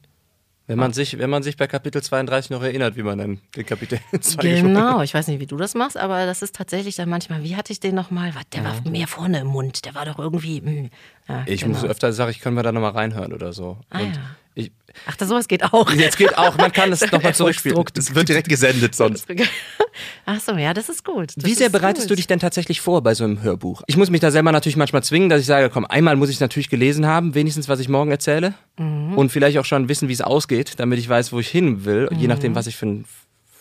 [0.68, 3.66] Wenn man, sich, wenn man sich bei Kapitel 32 noch erinnert, wie man dann den
[3.66, 4.62] Kapitel 2 gesprochen hat.
[4.62, 7.56] Genau, ich weiß nicht, wie du das machst, aber das ist tatsächlich dann manchmal, wie
[7.56, 8.32] hatte ich den nochmal?
[8.54, 10.60] Der war mehr vorne im Mund, der war doch irgendwie.
[10.60, 10.88] Mh.
[11.28, 11.74] Ja, Ich genau.
[11.78, 13.78] muss öfter sagen, ich können wir da nochmal reinhören oder so.
[13.90, 14.22] Ah, Und ja.
[14.54, 14.72] ich,
[15.06, 15.90] Ach, das sowas geht auch.
[15.92, 17.82] jetzt geht auch, man kann es nochmal zurückspielen.
[17.94, 19.26] Das wird direkt gesendet sonst.
[20.26, 21.36] Ach so, ja, das ist gut.
[21.36, 22.12] Das Wie sehr bereitest gut.
[22.12, 23.82] du dich denn tatsächlich vor bei so einem Hörbuch?
[23.86, 26.36] Ich muss mich da selber natürlich manchmal zwingen, dass ich sage, komm, einmal muss ich
[26.36, 28.54] es natürlich gelesen haben, wenigstens was ich morgen erzähle.
[28.78, 29.16] Mhm.
[29.16, 32.08] Und vielleicht auch schon wissen, wie es ausgeht, damit ich weiß, wo ich hin will,
[32.12, 32.26] je Mhm.
[32.28, 33.04] nachdem, was ich für, ein,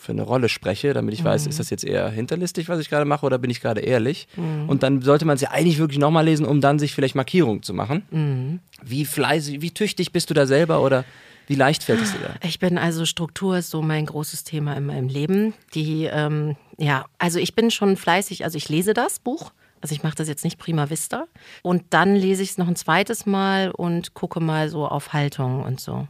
[0.01, 3.05] für eine Rolle spreche, damit ich weiß, ist das jetzt eher hinterlistig, was ich gerade
[3.05, 4.27] mache, oder bin ich gerade ehrlich?
[4.35, 4.67] Mhm.
[4.67, 7.61] Und dann sollte man es ja eigentlich wirklich nochmal lesen, um dann sich vielleicht Markierungen
[7.61, 8.03] zu machen.
[8.09, 8.59] Mhm.
[8.83, 11.05] Wie fleißig, wie tüchtig bist du da selber oder
[11.45, 12.47] wie leicht fällt es dir da?
[12.47, 15.53] Ich bin also Struktur ist so mein großes Thema in meinem Leben.
[15.75, 19.51] Die, ähm, ja, also ich bin schon fleißig, also ich lese das Buch.
[19.81, 21.25] Also ich mache das jetzt nicht prima vista.
[21.61, 25.63] Und dann lese ich es noch ein zweites Mal und gucke mal so auf Haltung
[25.63, 26.07] und so.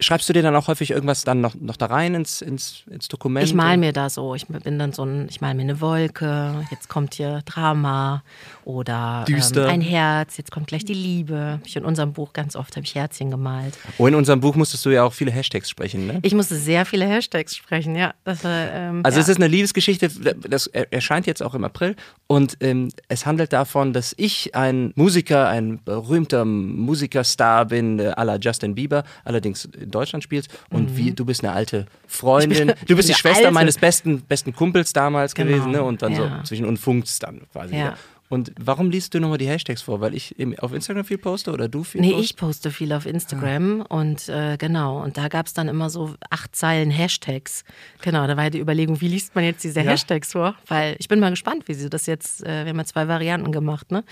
[0.00, 3.08] Schreibst du dir dann auch häufig irgendwas dann noch, noch da rein ins, ins, ins
[3.08, 3.44] Dokument?
[3.44, 6.64] Ich mal mir da so, ich bin dann so ein, ich mal mir eine Wolke,
[6.70, 8.22] jetzt kommt hier Drama
[8.64, 11.58] oder ähm, ein Herz, jetzt kommt gleich die Liebe.
[11.64, 13.76] Ich in unserem Buch ganz oft habe ich Herzchen gemalt.
[13.98, 16.20] Oh, in unserem Buch musstest du ja auch viele Hashtags sprechen, ne?
[16.22, 18.14] Ich musste sehr viele Hashtags sprechen, ja.
[18.22, 19.22] Das ähm, Also ja.
[19.22, 20.10] es ist eine Liebesgeschichte,
[20.48, 21.96] das er- erscheint jetzt auch im April
[22.28, 28.22] und ähm, es handelt davon, dass ich ein Musiker, ein berühmter Musikerstar bin, äh, à
[28.24, 32.72] la Justin Bieber, allerdings in Deutschland spielst und wie du bist eine alte Freundin, Mhm.
[32.72, 33.50] Bin- du bist die Schwester alte.
[33.52, 35.82] meines besten besten Kumpels damals Genau, gewesen, ne?
[35.82, 36.18] Und dann ja.
[36.38, 37.74] so zwischen und funkst dann quasi.
[37.74, 37.80] Ja.
[37.80, 37.96] wieder.
[38.30, 40.02] Und warum liest du nochmal die Hashtags vor?
[40.02, 42.30] Weil ich im, auf Instagram viel poste oder du viel Nee, postest?
[42.32, 46.14] ich poste viel auf Instagram und äh, genau, und da gab es dann immer so
[46.28, 47.64] acht Zeilen Hashtags.
[48.02, 49.90] Genau, da war ja die Überlegung, wie liest man jetzt diese Ja.
[49.92, 50.54] Hashtags vor?
[50.66, 53.50] Weil ich bin mal gespannt, wie sie das jetzt, äh, wir haben ja zwei Varianten
[53.50, 54.04] gemacht, ne?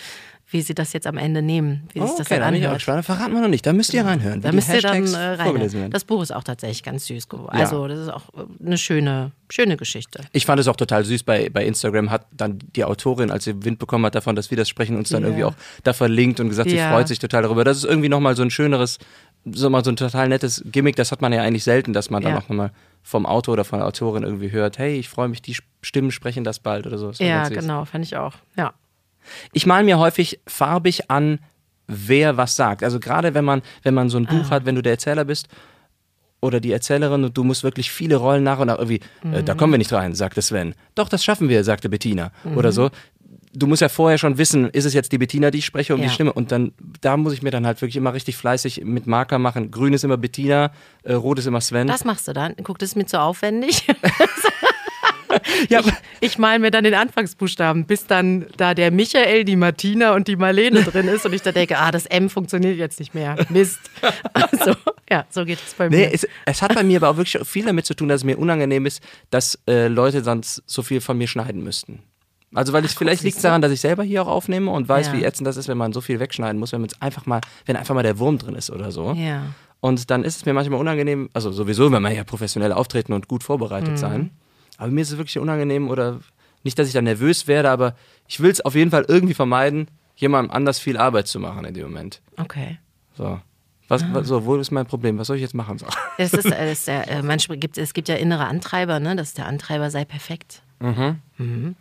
[0.48, 2.74] Wie sie das jetzt am Ende nehmen, wie Oh, sich das okay, dann da anhört.
[2.74, 3.04] gespannt.
[3.04, 3.66] Verraten wir noch nicht.
[3.66, 4.38] Da müsst ihr reinhören.
[4.38, 5.38] wie Da müsst ihr dann äh, rein.
[5.44, 5.90] vorgelesen werden.
[5.90, 7.50] Das Buch ist auch tatsächlich ganz süß geworden.
[7.56, 7.64] Ja.
[7.64, 10.20] Also, das ist auch äh, eine schöne, schöne Geschichte.
[10.30, 11.24] Ich fand es auch total süß.
[11.24, 14.56] Bei, bei Instagram hat dann die Autorin, als sie Wind bekommen hat davon, dass wir
[14.56, 15.28] das sprechen, uns dann Ja.
[15.30, 16.92] irgendwie auch da verlinkt und gesagt, sie Ja.
[16.92, 17.64] freut sich total darüber.
[17.64, 18.98] Das ist irgendwie nochmal so ein schöneres,
[19.50, 20.94] so mal so ein total nettes Gimmick.
[20.94, 22.38] Das hat man ja eigentlich selten, dass man dann Ja.
[22.38, 22.70] auch nochmal
[23.02, 26.44] vom Autor oder von der Autorin irgendwie hört, hey, ich freue mich, die Stimmen sprechen
[26.44, 27.08] das bald oder so.
[27.08, 28.34] Das Ja, genau, fand ich auch.
[28.56, 28.74] Ja.
[29.52, 31.38] Ich male mir häufig farbig an,
[31.86, 32.82] wer was sagt.
[32.82, 34.32] Also gerade wenn man, wenn man so ein Ah.
[34.32, 35.48] Buch hat, wenn du der Erzähler bist
[36.40, 39.00] oder die Erzählerin und du musst wirklich viele Rollen nach und nach irgendwie,
[39.32, 39.58] äh, da Mhm.
[39.58, 40.74] kommen wir nicht rein, sagte Sven.
[40.94, 42.30] Doch, das schaffen wir, sagte Bettina.
[42.44, 42.56] Mhm.
[42.56, 42.90] Oder so.
[43.58, 46.00] Du musst ja vorher schon wissen, ist es jetzt die Bettina, die ich spreche, um
[46.02, 46.08] Ja.
[46.08, 46.32] die Stimme.
[46.32, 49.70] Und dann, da muss ich mir dann halt wirklich immer richtig fleißig mit Marker machen.
[49.70, 50.72] Grün ist immer Bettina,
[51.04, 51.86] äh, rot ist immer Sven.
[51.86, 52.54] Das machst du dann.
[52.62, 53.86] Guck, das ist mir zu aufwendig.
[55.68, 55.80] ja,
[56.20, 60.36] Ich mal mir dann den Anfangsbuchstaben, bis dann da der Michael, die Martina und die
[60.36, 63.36] Marlene drin ist und ich da denke, ah, das M funktioniert jetzt nicht mehr.
[63.48, 63.78] Mist.
[64.32, 64.74] Also,
[65.10, 66.12] ja, so geht es bei Nee, mir.
[66.14, 68.38] es, es hat bei mir aber auch wirklich viel damit zu tun, dass es mir
[68.38, 72.02] unangenehm ist, dass äh, Leute sonst so viel von mir schneiden müssten.
[72.54, 75.12] Also weil es vielleicht liegt daran, dass ich selber hier auch aufnehme und weiß, Ja.
[75.14, 77.40] wie ätzend das ist, wenn man so viel wegschneiden muss, wenn man es einfach mal,
[77.66, 79.12] wenn einfach mal der Wurm drin ist oder so.
[79.12, 79.42] ja.
[79.80, 83.28] Und dann ist es mir manchmal unangenehm, also sowieso, wenn man ja professionell auftreten und
[83.28, 83.96] gut vorbereitet Mhm.
[83.98, 84.30] sein.
[84.78, 86.20] Aber mir ist es wirklich unangenehm oder
[86.62, 87.94] nicht, dass ich da nervös werde, aber
[88.28, 91.74] ich will es auf jeden Fall irgendwie vermeiden, jemandem anders viel Arbeit zu machen in
[91.74, 92.20] dem Moment.
[92.38, 92.78] Okay.
[93.16, 93.40] So.
[93.88, 94.08] Was, Ah.
[94.12, 95.16] was, so, wo ist mein Problem?
[95.18, 95.78] Was soll ich jetzt machen?
[95.78, 95.86] So.
[96.18, 99.14] Es, ist, es, ist ja, äh, manchmal gibt, es gibt ja innere Antreiber, ne?
[99.14, 100.62] dass der Antreiber sei perfekt.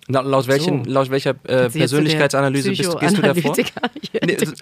[0.08, 0.92] Laut, laut, welchen, So.
[0.92, 3.56] laut welcher äh, Persönlichkeitsanalyse bist, gehst du davor?
[4.26, 4.54] Nee, also,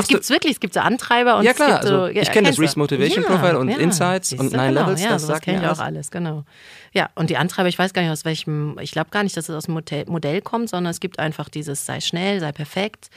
[0.00, 2.30] es gibt wirklich, es gibt so Antreiber und Ja, es klar, gibt so, also, ich
[2.30, 2.58] kenn das?
[2.58, 5.60] Reese Motivation Profile und Insights siehst und Nine genau, Levels, ja, das sagt kenn mir
[5.62, 5.80] ich auch alles.
[5.80, 6.44] alles, genau.
[6.92, 9.48] Ja, und die Antreiber, ich weiß gar nicht aus welchem, ich glaube gar nicht, dass
[9.48, 13.10] es aus dem Modell, Modell kommt, sondern es gibt einfach dieses, sei schnell, sei perfekt,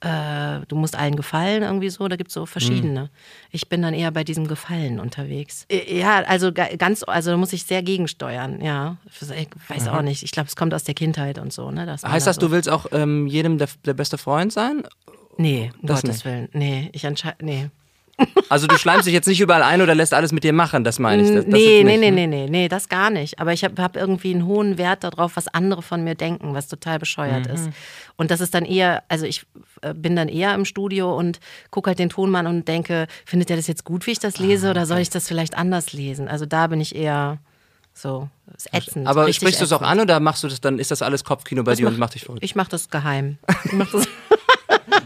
[0.00, 3.02] äh, du musst allen gefallen irgendwie so, da gibt es so verschiedene.
[3.04, 3.08] Mhm.
[3.50, 5.66] Ich bin dann eher bei diesem Gefallen unterwegs.
[5.68, 8.96] Äh, Ja, also ga- ganz, also da muss ich sehr gegensteuern, ja.
[9.06, 9.20] Ich
[9.68, 11.70] weiß auch nicht, ich glaube, es kommt aus der Kindheit und so.
[11.70, 14.82] Ne, Heißt da das, so du willst auch ähm, jedem der, der beste Freund sein?
[15.36, 16.24] Nee, um Das Gottes nicht.
[16.24, 16.48] Willen.
[16.52, 17.44] Nee, ich entscheide.
[17.44, 17.70] Nee.
[18.48, 20.98] Also du schleimst dich jetzt nicht überall ein oder lässt alles mit dir machen, das
[20.98, 21.28] meine ich.
[21.28, 22.12] Das, das nee, nicht, nee, ne?
[22.12, 23.38] nee, nee, nee, das gar nicht.
[23.38, 26.66] Aber ich habe hab irgendwie einen hohen Wert darauf, was andere von mir denken, was
[26.68, 27.54] total bescheuert Mhm.
[27.54, 27.70] ist.
[28.16, 29.46] Und das ist dann eher, also ich
[29.82, 31.38] äh, bin dann eher im Studio und
[31.70, 34.68] gucke halt den Tonmann und denke, findet er das jetzt gut, wie ich das lese,
[34.68, 36.26] Ah, oder soll ich das vielleicht anders lesen?
[36.28, 37.38] Also da bin ich eher
[37.94, 39.06] so, ist ätzend.
[39.06, 41.62] Aber sprichst du es auch an oder machst du das dann, ist das alles Kopfkino
[41.64, 42.42] bei Das dir und mach- macht dich verrückt?
[42.44, 43.38] Ich mache das geheim.
[43.64, 44.06] Ich mach das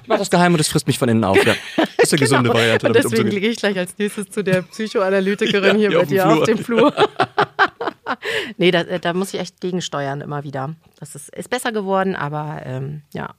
[0.02, 1.36] Ich mach das geheim und es frisst mich von innen auf.
[1.44, 1.54] Ja.
[1.76, 2.98] Das ist eine gesunde Variante, Genau.
[2.98, 6.38] Und deswegen gehe ich gleich als nächstes zu der Psychoanalytikerin hier hier bei dir Flur.
[6.38, 6.94] auf dem Flur.
[8.56, 10.74] nee, da, da muss ich echt gegensteuern immer wieder.
[10.98, 13.34] Das ist, ist besser geworden, aber ähm, ja,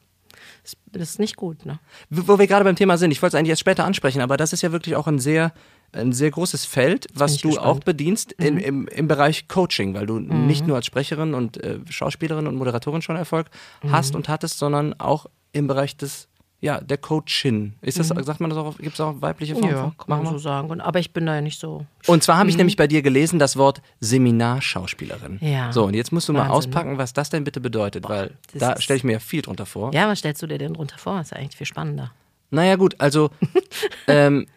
[0.64, 1.66] das, das ist nicht gut.
[1.66, 1.80] Ne?
[2.10, 4.54] Wo wir gerade beim Thema sind, ich wollte es eigentlich erst später ansprechen, aber das
[4.54, 5.54] ist ja wirklich auch ein sehr,
[5.92, 7.66] ein sehr großes Feld, was du gespannt.
[7.68, 7.72] Mhm.
[7.72, 11.80] auch bedienst im, im, im Bereich Coaching, weil du nicht nur als Sprecherin und äh,
[11.90, 13.48] Schauspielerin und Moderatorin schon Erfolg
[13.84, 13.92] Mhm.
[13.92, 16.28] hast und hattest, sondern auch im Bereich des,
[16.64, 17.74] ja, der Coachin.
[17.82, 19.70] Ist das, sagt man das auch, gibt es auch weibliche Formen?
[19.70, 19.76] Mhm.
[19.76, 20.70] Ja, kann man so sagen.
[20.70, 21.86] Und, aber ich bin da ja nicht so.
[22.08, 25.40] Und zwar habe ich nämlich bei dir gelesen das Wort Seminarschauspielerin.
[25.42, 25.48] Mhm.
[25.48, 25.74] Ja.
[25.74, 26.58] So, und jetzt musst du mal Wahnsinn, ne?
[26.58, 29.66] auspacken, was das denn bitte bedeutet, weil das da stelle ich mir ja viel drunter
[29.66, 29.94] vor.
[29.94, 31.18] Ja, was stellst du dir denn drunter vor?
[31.18, 32.12] Das ist ja eigentlich viel spannender.
[32.50, 33.30] Naja, gut, also
[34.08, 34.48] ähm,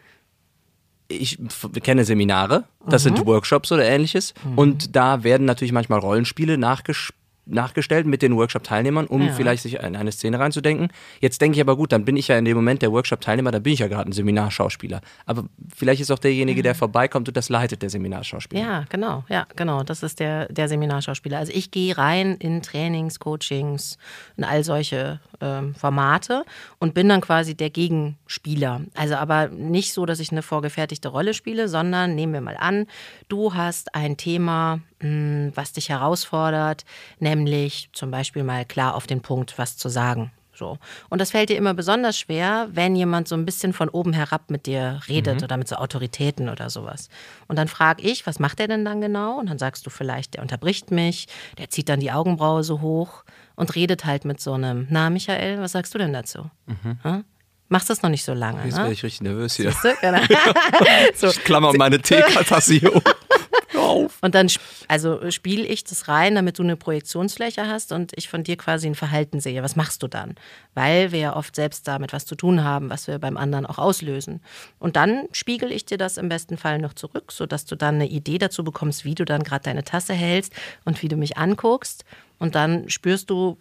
[1.09, 1.37] ich
[1.83, 3.15] kenne Seminare, das Mhm.
[3.15, 4.33] sind Workshops oder ähnliches.
[4.55, 7.11] Und da werden natürlich manchmal Rollenspiele nachgesch
[7.49, 9.33] nachgestellt mit den Workshop-Teilnehmern, um Ja.
[9.33, 10.89] vielleicht sich in eine Szene reinzudenken.
[11.19, 13.59] Jetzt denke ich aber gut, dann bin ich ja in dem Moment der Workshop-Teilnehmer, da
[13.59, 15.01] bin ich ja gerade ein Seminarschauspieler.
[15.25, 18.61] Aber vielleicht ist auch derjenige, der vorbeikommt und das leitet, der Seminarschauspieler.
[18.61, 19.83] Ja, genau, ja, genau.
[19.83, 21.37] Das ist der, der Seminarschauspieler.
[21.37, 23.97] Also ich gehe rein in Trainings, Coachings,
[24.35, 26.43] in all solche ähm, Formate
[26.79, 28.81] und bin dann quasi der Gegenspieler.
[28.95, 32.87] Also aber nicht so, dass ich eine vorgefertigte Rolle spiele, sondern nehmen wir mal an,
[33.27, 36.85] du hast ein Thema, mh, was dich herausfordert,
[37.19, 40.31] nämlich zum Beispiel mal klar auf den Punkt was zu sagen.
[40.57, 40.79] So.
[41.09, 44.49] Und das fällt dir immer besonders schwer, wenn jemand so ein bisschen von oben herab
[44.49, 47.09] mit dir redet oder mit so Autoritäten oder sowas.
[47.47, 49.37] Und dann frage ich, was macht er denn dann genau?
[49.37, 51.27] Und dann sagst du vielleicht, der unterbricht mich,
[51.59, 53.23] der zieht dann die Augenbraue so hoch
[53.57, 56.49] und redet halt mit so einem, na Michael, was sagst du denn dazu?
[57.03, 57.25] Hm?
[57.69, 58.93] Machst das noch nicht so lange, Jetzt werde ne?
[58.93, 59.71] ich richtig nervös hier.
[59.71, 59.93] Du?
[59.99, 60.21] Genau.
[61.15, 61.27] so.
[61.27, 63.01] Ich klammer meine Teetasse hier um.
[63.77, 64.17] Auf.
[64.21, 64.49] Und dann
[64.87, 68.87] also spiele ich das rein, damit du eine Projektionsfläche hast und ich von dir quasi
[68.87, 69.61] ein Verhalten sehe.
[69.61, 70.35] Was machst du dann?
[70.73, 73.77] Weil wir ja oft selbst damit was zu tun haben, was wir beim anderen auch
[73.77, 74.41] auslösen.
[74.79, 78.07] Und dann spiegel ich dir das im besten Fall noch zurück, sodass du dann eine
[78.07, 80.53] Idee dazu bekommst, wie du dann gerade deine Tasse hältst
[80.85, 82.03] und wie du mich anguckst.
[82.39, 83.57] Und dann spürst du,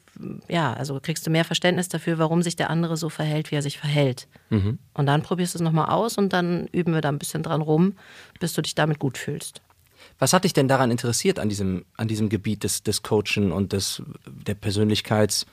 [0.48, 3.62] ja, also kriegst du mehr Verständnis dafür, warum sich der andere so verhält, wie er
[3.62, 4.28] sich verhält.
[4.94, 7.62] Und dann probierst du es nochmal aus und dann üben wir da ein bisschen dran
[7.62, 7.94] rum,
[8.38, 9.62] bis du dich damit gut fühlst.
[10.18, 13.72] Was hat dich denn daran interessiert an diesem, an diesem Gebiet des, des Coachen und
[13.72, 15.48] des, der Persönlichkeitsentwicklung?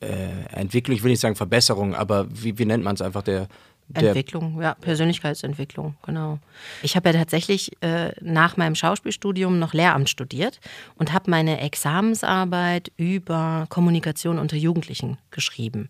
[0.00, 3.22] Äh, ich will nicht sagen Verbesserung, aber wie, wie nennt man es einfach?
[3.22, 3.48] Der
[3.94, 6.38] Entwicklung, ja, Persönlichkeitsentwicklung, genau.
[6.82, 10.60] Ich habe ja tatsächlich äh, nach meinem Schauspielstudium noch Lehramt studiert
[10.96, 15.88] und habe meine Examensarbeit über Kommunikation unter Jugendlichen geschrieben.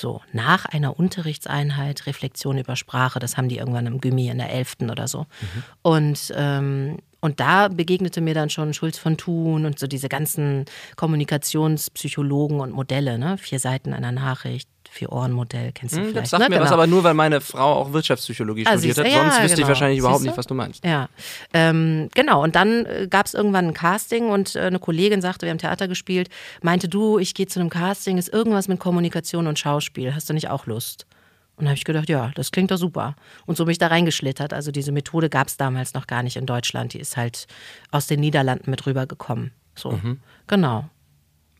[0.00, 4.50] So, nach einer Unterrichtseinheit Reflexion über Sprache, das haben die irgendwann im Gymi in der
[4.50, 4.76] 11.
[4.90, 5.26] oder so.
[5.82, 10.64] Und, ähm, und da begegnete mir dann schon Schulz von Thun und so diese ganzen
[10.96, 13.36] Kommunikationspsychologen und Modelle, ne?
[13.36, 16.24] Vier Seiten einer Nachricht, Vier-Ohren-Modell, kennst du Hm, vielleicht.
[16.24, 16.48] das sagt ne?
[16.48, 16.74] mir was, Genau.
[16.74, 19.06] aber nur, weil meine Frau auch Wirtschaftspsychologie Ah, studiert hat.
[19.06, 19.68] Ja, Sonst wüsste ich genau.
[19.68, 20.84] wahrscheinlich überhaupt nicht, was du meinst.
[20.84, 21.08] Ja,
[21.54, 22.42] ähm, genau.
[22.42, 25.58] Und dann äh, gab es irgendwann ein Casting und äh, eine Kollegin sagte, wir haben
[25.58, 26.28] Theater gespielt,
[26.62, 30.14] meinte du, ich gehe zu einem Casting, ist irgendwas mit Kommunikation und Schauspiel.
[30.14, 31.06] Hast du nicht auch Lust?
[31.56, 33.14] Und da habe ich gedacht, ja, das klingt doch super.
[33.46, 34.52] Und so bin ich da reingeschlittert.
[34.54, 36.94] Also diese Methode gab es damals noch gar nicht in Deutschland.
[36.94, 37.46] Die ist halt
[37.90, 39.52] aus den Niederlanden mit rübergekommen.
[39.74, 40.20] So, Mhm.
[40.46, 40.88] genau.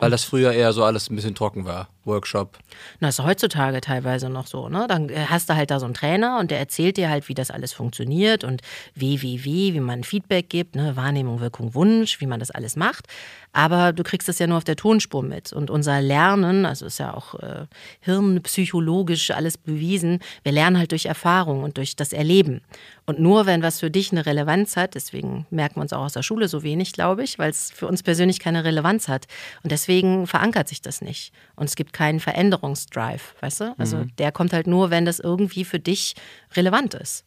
[0.00, 1.88] Weil das früher eher so alles ein bisschen trocken war.
[2.04, 2.58] Workshop.
[3.00, 4.86] Na, ist heutzutage teilweise noch so, ne?
[4.88, 7.34] Dann äh, hast du halt da so einen Trainer und der erzählt dir halt, wie
[7.34, 8.62] das alles funktioniert und
[8.94, 10.96] wie, wie, wie, wie man Feedback gibt, ne?
[10.96, 13.06] Wahrnehmung, Wirkung, Wunsch, wie man das alles macht.
[13.52, 15.52] Aber du kriegst das ja nur auf der Tonspur mit.
[15.52, 17.66] Und unser Lernen, also ist ja auch äh,
[18.00, 22.62] hirnpsychologisch alles bewiesen, wir lernen halt durch Erfahrung und durch das Erleben.
[23.06, 26.12] Und nur wenn was für dich eine Relevanz hat, deswegen merken wir uns auch aus
[26.12, 29.26] der Schule so wenig, glaube ich, weil es für uns persönlich keine Relevanz hat.
[29.64, 29.89] Und deswegen
[30.26, 31.32] verankert sich das nicht.
[31.56, 33.74] Und es gibt keinen Veränderungsdrive, weißt du?
[33.78, 34.16] Also Mhm.
[34.18, 36.14] der kommt halt nur, wenn das irgendwie für dich
[36.54, 37.24] relevant ist.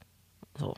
[0.57, 0.75] So.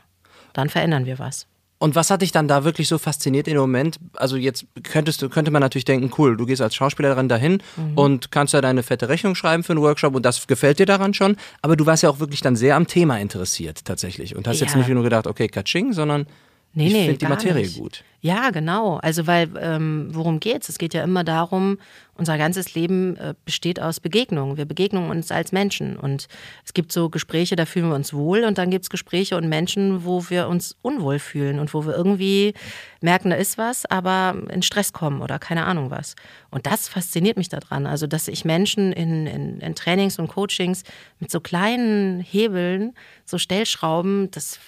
[0.52, 1.46] Dann verändern wir was.
[1.78, 3.98] Und was hat dich dann da wirklich so fasziniert in dem Moment?
[4.14, 7.98] Also jetzt könntest du, könnte man natürlich denken, cool, du gehst als Schauspielerin dahin Mhm.
[7.98, 11.12] und kannst da deine fette Rechnung schreiben für einen Workshop und das gefällt dir daran
[11.12, 11.36] schon.
[11.60, 14.72] Aber du warst ja auch wirklich dann sehr am Thema interessiert tatsächlich und hast jetzt
[14.72, 14.78] Ja.
[14.78, 16.26] nicht nur gedacht, okay, Katsching, sondern
[16.76, 17.78] Nee, ich nee, finde die Materie nicht.
[17.78, 18.04] gut.
[18.20, 18.98] Ja, genau.
[18.98, 20.68] Also, weil, ähm, worum geht's?
[20.68, 21.78] Es geht ja immer darum,
[22.18, 24.56] unser ganzes Leben äh, besteht aus Begegnungen.
[24.56, 25.96] Wir begegnen uns als Menschen.
[25.96, 26.28] Und
[26.64, 28.44] es gibt so Gespräche, da fühlen wir uns wohl.
[28.44, 32.54] Und dann gibt's Gespräche und Menschen, wo wir uns unwohl fühlen und wo wir irgendwie
[33.00, 36.16] merken, da ist was, aber in Stress kommen oder keine Ahnung was.
[36.50, 37.86] Und das fasziniert mich daran.
[37.86, 40.82] Also, dass ich Menschen in, in, in Trainings und Coachings
[41.20, 44.58] mit so kleinen Hebeln, so Stellschrauben, das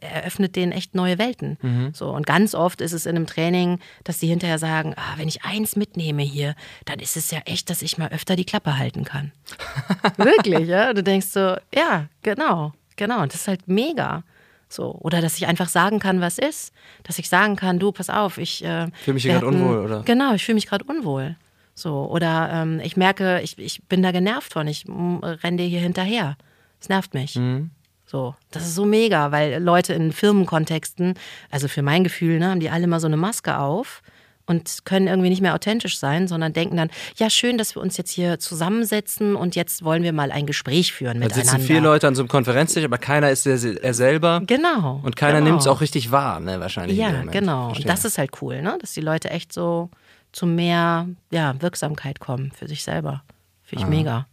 [0.00, 1.58] eröffnet denen echt neue Welten.
[1.92, 5.28] So, und ganz oft ist es in einem Training, dass die hinterher sagen, ah, wenn
[5.28, 6.54] ich eins mitnehme hier,
[6.92, 9.32] dann ist es ja echt, dass ich mal öfter die Klappe halten kann.
[10.18, 10.92] Wirklich, ja?
[10.92, 13.22] Du denkst so, ja, genau, genau.
[13.22, 14.24] Und das ist halt mega.
[14.68, 14.94] So.
[15.00, 16.74] Oder dass ich einfach sagen kann, was ist.
[17.02, 20.02] Dass ich sagen kann, du, pass auf, ich äh, Fühl mich grad unwohl, oder?
[20.02, 21.36] Genau, ich fühle mich gerade unwohl.
[21.74, 22.10] So.
[22.10, 25.80] Oder ähm, ich merke, ich, ich bin da genervt von, ich mm, renne dir hier
[25.80, 26.36] hinterher.
[26.78, 27.36] Es nervt mich.
[27.36, 27.70] Mhm.
[28.04, 31.14] So, das ist so mega, weil Leute in Firmenkontexten,
[31.50, 34.02] also für mein Gefühl, ne, haben die alle mal so eine Maske auf
[34.46, 37.96] und können irgendwie nicht mehr authentisch sein, sondern denken dann, ja, schön, dass wir uns
[37.96, 41.52] jetzt hier zusammensetzen und jetzt wollen wir mal ein Gespräch führen Da miteinander.
[41.52, 44.42] sitzen vier Leute an so einem Konferenztisch, aber keiner ist er, er selber.
[44.46, 45.00] Genau.
[45.02, 45.50] Und keiner genau.
[45.50, 46.96] nimmt es auch richtig wahr, ne, wahrscheinlich.
[46.96, 47.68] Ja, genau.
[47.68, 47.86] Und Verstehe.
[47.86, 48.76] das ist halt cool, ne?
[48.80, 49.90] dass die Leute echt so
[50.32, 53.22] zu mehr ja, Wirksamkeit kommen für sich selber.
[53.62, 54.26] Finde ich mega.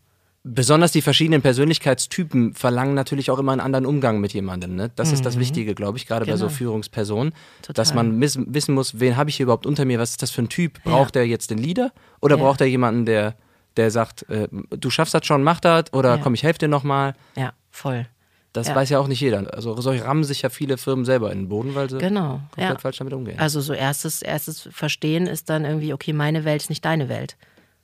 [0.43, 4.73] Besonders die verschiedenen Persönlichkeitstypen verlangen natürlich auch immer einen anderen Umgang mit jemandem.
[4.75, 4.89] Ne?
[4.95, 6.47] Das ist das Wichtige, glaube ich, gerade bei so Mhm.
[6.47, 6.57] Genau.
[6.57, 7.73] Führungspersonen, Total.
[7.73, 10.41] dass man wissen, muss, wen habe ich hier überhaupt unter mir, was ist das für
[10.41, 10.81] ein Typ?
[10.85, 12.43] Braucht er jetzt den Leader oder Ja.
[12.43, 13.35] braucht er jemanden, der,
[13.75, 16.17] der sagt, äh, du schaffst das schon, mach das oder Ja.
[16.17, 17.15] komm, ich helfe dir nochmal?
[17.35, 18.07] Ja, voll.
[18.53, 18.75] Das Ja.
[18.75, 19.53] weiß ja auch nicht jeder.
[19.53, 22.39] Also solche rammen sich ja viele Firmen selber in den Boden, weil sie Genau.
[22.51, 22.77] komplett Ja.
[22.79, 23.37] falsch damit umgehen.
[23.39, 27.35] Also so erstes, erstes Verstehen ist dann irgendwie, okay, meine Welt ist nicht deine Welt.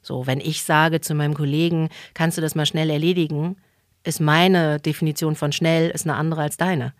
[0.05, 3.57] So, wenn ich sage zu meinem Kollegen, kannst du das mal schnell erledigen,
[4.03, 6.93] ist meine Definition von schnell ist eine andere als deine.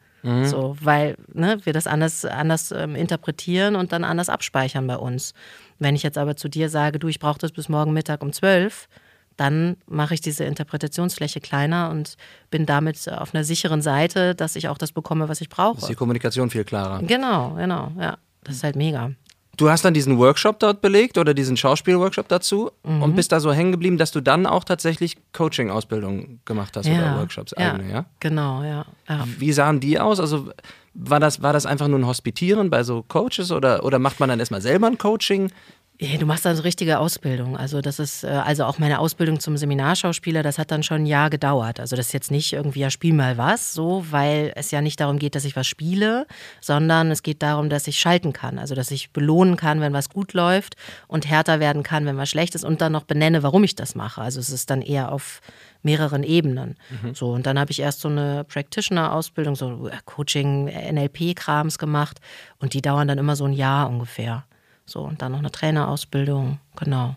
[0.43, 5.35] So, weil ne, wir das anders, anders ähm, interpretieren und dann anders abspeichern bei uns.
[5.77, 8.33] Wenn ich jetzt aber zu dir sage, du, ich brauche das bis morgen Mittag um
[8.33, 8.89] zwölf,
[9.37, 12.15] dann mache ich diese Interpretationsfläche kleiner und
[12.49, 15.77] bin damit auf einer sicheren Seite, dass ich auch das bekomme, was ich brauche.
[15.77, 17.03] ist die Kommunikation viel klarer.
[17.03, 18.17] Genau, genau, ja.
[18.43, 19.11] Das ist halt mega.
[19.57, 23.01] Du hast dann diesen Workshop dort belegt oder diesen Schauspielworkshop dazu Mhm.
[23.03, 27.17] und bist da so hängen geblieben, dass du dann auch tatsächlich Coaching-Ausbildung gemacht hast oder
[27.19, 28.05] Workshops eigene, ja?
[28.19, 28.85] Genau, ja.
[29.09, 29.25] ja.
[29.37, 30.19] Wie sahen die aus?
[30.19, 30.49] Also
[30.93, 34.29] war das, war das einfach nur ein Hospitieren bei so Coaches oder, oder macht man
[34.29, 35.51] dann erstmal selber ein Coaching?
[35.97, 37.55] Du machst also richtige Ausbildung.
[37.55, 41.05] Also das ist, äh, also auch meine Ausbildung zum Seminarschauspieler, das hat dann schon ein
[41.05, 41.79] Jahr gedauert.
[41.79, 44.99] Also das ist jetzt nicht irgendwie, ja, spiel mal was, so, weil es ja nicht
[44.99, 46.27] darum geht, dass ich was spiele,
[46.59, 48.59] sondern es geht darum, dass ich schalten kann.
[48.59, 50.75] Also dass ich belohnen kann, wenn was gut läuft
[51.07, 53.95] und härter werden kann, wenn was schlecht ist und dann noch benenne, warum ich das
[53.95, 54.21] mache.
[54.21, 55.39] Also es ist dann eher auf
[55.81, 56.75] mehreren Ebenen.
[57.13, 62.19] So, und dann habe ich erst so eine Practitioner-Ausbildung, so äh, Coaching, NLP-Krams gemacht
[62.59, 64.43] und die dauern dann immer so ein Jahr ungefähr.
[64.85, 67.15] So, und dann noch eine Trainerausbildung, genau.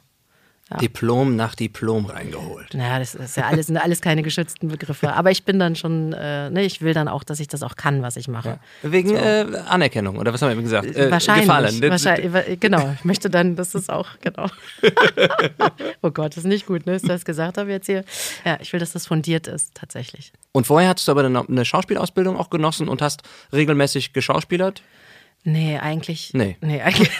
[0.76, 2.74] Diplom nach Diplom reingeholt.
[2.74, 5.14] Naja, das ist ja alles, sind alles keine geschützten Begriffe.
[5.14, 7.74] Aber ich bin dann schon, äh, ne, ich will dann auch, dass ich das auch
[7.74, 8.59] kann, was ich mache.
[8.83, 10.94] Wegen äh, Anerkennung, oder was haben wir eben gesagt?
[10.94, 11.46] Äh, wahrscheinlich.
[11.46, 11.81] Gefallen.
[11.90, 12.61] wahrscheinlich.
[12.61, 14.46] Genau, ich möchte dann, das ist auch, genau.
[16.02, 18.04] oh Gott, das ist nicht gut, ne, dass ich das gesagt habe jetzt hier.
[18.44, 20.33] Ja, ich will, dass das fundiert ist, tatsächlich.
[20.52, 23.22] Und vorher hattest du aber eine Schauspielausbildung auch genossen und hast
[23.54, 24.83] regelmäßig geschauspielert?
[25.44, 26.33] Nee, eigentlich.
[26.35, 26.59] Nee.
[26.61, 27.11] Nee, eigentlich.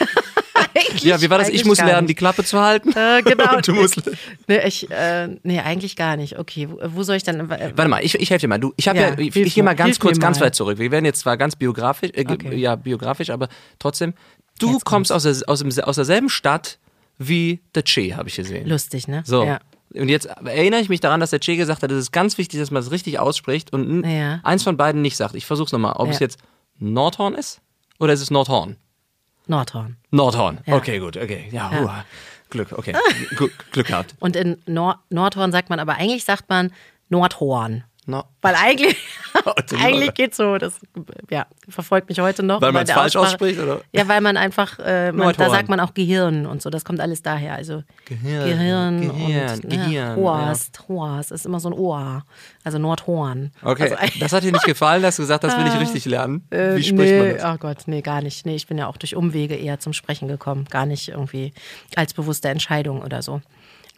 [0.79, 1.49] Eigentlich Ja, wie war das?
[1.49, 2.15] Ich muss lernen, die.
[2.15, 2.91] Klappe zu halten.
[2.95, 3.59] Äh, genau.
[3.65, 4.01] du musst,
[4.47, 6.37] Nee, ich, äh, nee, eigentlich gar nicht.
[6.39, 7.49] Okay, wo, wo soll ich dann.
[7.51, 8.59] Äh, Warte mal, ich, ich helfe dir mal.
[8.59, 10.47] Du, ich habe Ja, ja, ich, ich gehe mal ganz kurz, mir ganz mal.
[10.47, 10.79] weit zurück.
[10.79, 12.55] Wir werden jetzt zwar ganz biografisch, äh, Okay.
[12.57, 13.47] ja, biografisch, aber
[13.79, 14.13] trotzdem.
[14.59, 16.79] Du Jetzt kommst aus, der, aus, dem, aus derselben Stadt
[17.17, 18.67] wie der Che, habe ich gesehen.
[18.67, 19.23] lustig, ne?
[19.25, 19.43] So.
[19.43, 19.59] Ja.
[19.93, 22.59] Und jetzt erinnere ich mich daran, dass der Che gesagt hat, es ist ganz wichtig,
[22.59, 24.39] dass man es richtig ausspricht und Ja.
[24.43, 25.33] eins von beiden nicht sagt.
[25.35, 25.93] Ich versuche es nochmal.
[25.95, 26.13] Ob Ja.
[26.13, 26.37] es jetzt
[26.77, 27.61] Nordhorn ist
[27.99, 28.75] oder ist es Nordhorn?
[29.49, 29.97] Nordhorn.
[30.11, 30.59] Nordhorn.
[30.65, 30.75] Ja.
[30.75, 31.49] Okay, gut, okay.
[31.51, 32.05] Ja, Ja.
[32.49, 32.95] Glück, okay.
[33.71, 34.15] Glück gehabt.
[34.19, 36.71] Und in Nor Nordhorn sagt man, aber eigentlich sagt man
[37.09, 37.83] Nordhorn.
[38.09, 38.23] No.
[38.41, 38.97] Weil eigentlich,
[39.45, 40.79] Heute eigentlich geht so, das
[41.29, 42.59] ja, verfolgt mich heute noch.
[42.59, 43.51] Weil man's der falsch Aussprache.
[43.51, 43.81] ausspricht, oder?
[43.91, 47.01] Ja, weil man einfach, äh, man, da sagt man auch Gehirn und so, das kommt
[47.01, 47.53] alles daher.
[47.53, 52.23] Also Gehirn, Gehirn, Gehirn, und, Gehirn, Ja, Horst, Horst, ist immer so ein Ohr.
[52.63, 53.51] Also Nordhorn.
[53.61, 56.47] Okay, Also, das hat dir nicht gefallen, dass du gesagt hast, will ich richtig lernen.
[56.49, 57.45] äh, Wie spricht nee, man das?
[57.45, 58.47] Oh Gott, nee, gar nicht.
[58.47, 60.65] Nee, ich bin ja auch durch Umwege eher zum Sprechen gekommen.
[60.71, 61.53] Gar nicht irgendwie
[61.95, 63.41] als bewusste Entscheidung oder so.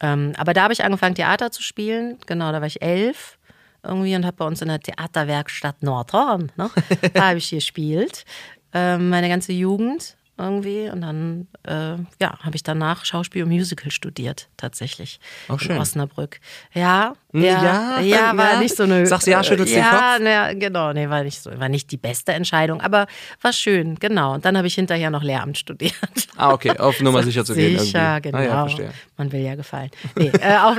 [0.03, 2.17] Ähm, aber da habe ich angefangen, Theater zu spielen.
[2.25, 3.37] Genau, da war ich elf
[3.83, 6.69] irgendwie und habe bei uns in der Theaterwerkstatt Nordhorn, ne?
[7.13, 8.25] da habe ich gespielt.
[8.73, 10.89] Ähm, meine ganze Jugend irgendwie.
[10.89, 15.19] Und dann, äh, ja, habe ich danach Schauspiel und Musical studiert, tatsächlich.
[15.47, 15.75] Auch schön.
[15.75, 16.39] In Osnabrück.
[16.73, 18.59] Ja, ja, ja, ja, war ja.
[18.59, 19.05] nicht so eine.
[19.05, 20.25] Sagst du ja, schüttelst den ja, Kopf?
[20.25, 23.07] Ja, genau, nee, war nicht so, war nicht die beste Entscheidung, aber
[23.41, 24.33] war schön, genau.
[24.33, 25.93] Und dann habe ich hinterher noch Lehramt studiert.
[26.35, 27.79] Ah, okay, auf Nummer sicher zu gehen.
[27.79, 28.31] Sicher, irgendwie.
[28.31, 28.37] genau.
[28.37, 28.91] Ah, ja, verstehe.
[29.17, 29.91] Man will ja gefallen.
[30.15, 30.77] Nee, äh, auf,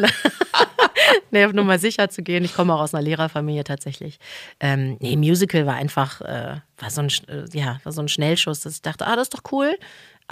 [1.31, 2.45] nee, auf Nummer sicher zu gehen.
[2.45, 4.19] Ich komme auch aus einer Lehrerfamilie tatsächlich.
[4.61, 8.61] Ähm, nee, Musical war einfach, äh, war so ein, äh, ja, war so ein Schnellschuss,
[8.61, 9.77] dass ich dachte, ah, das ist doch cool.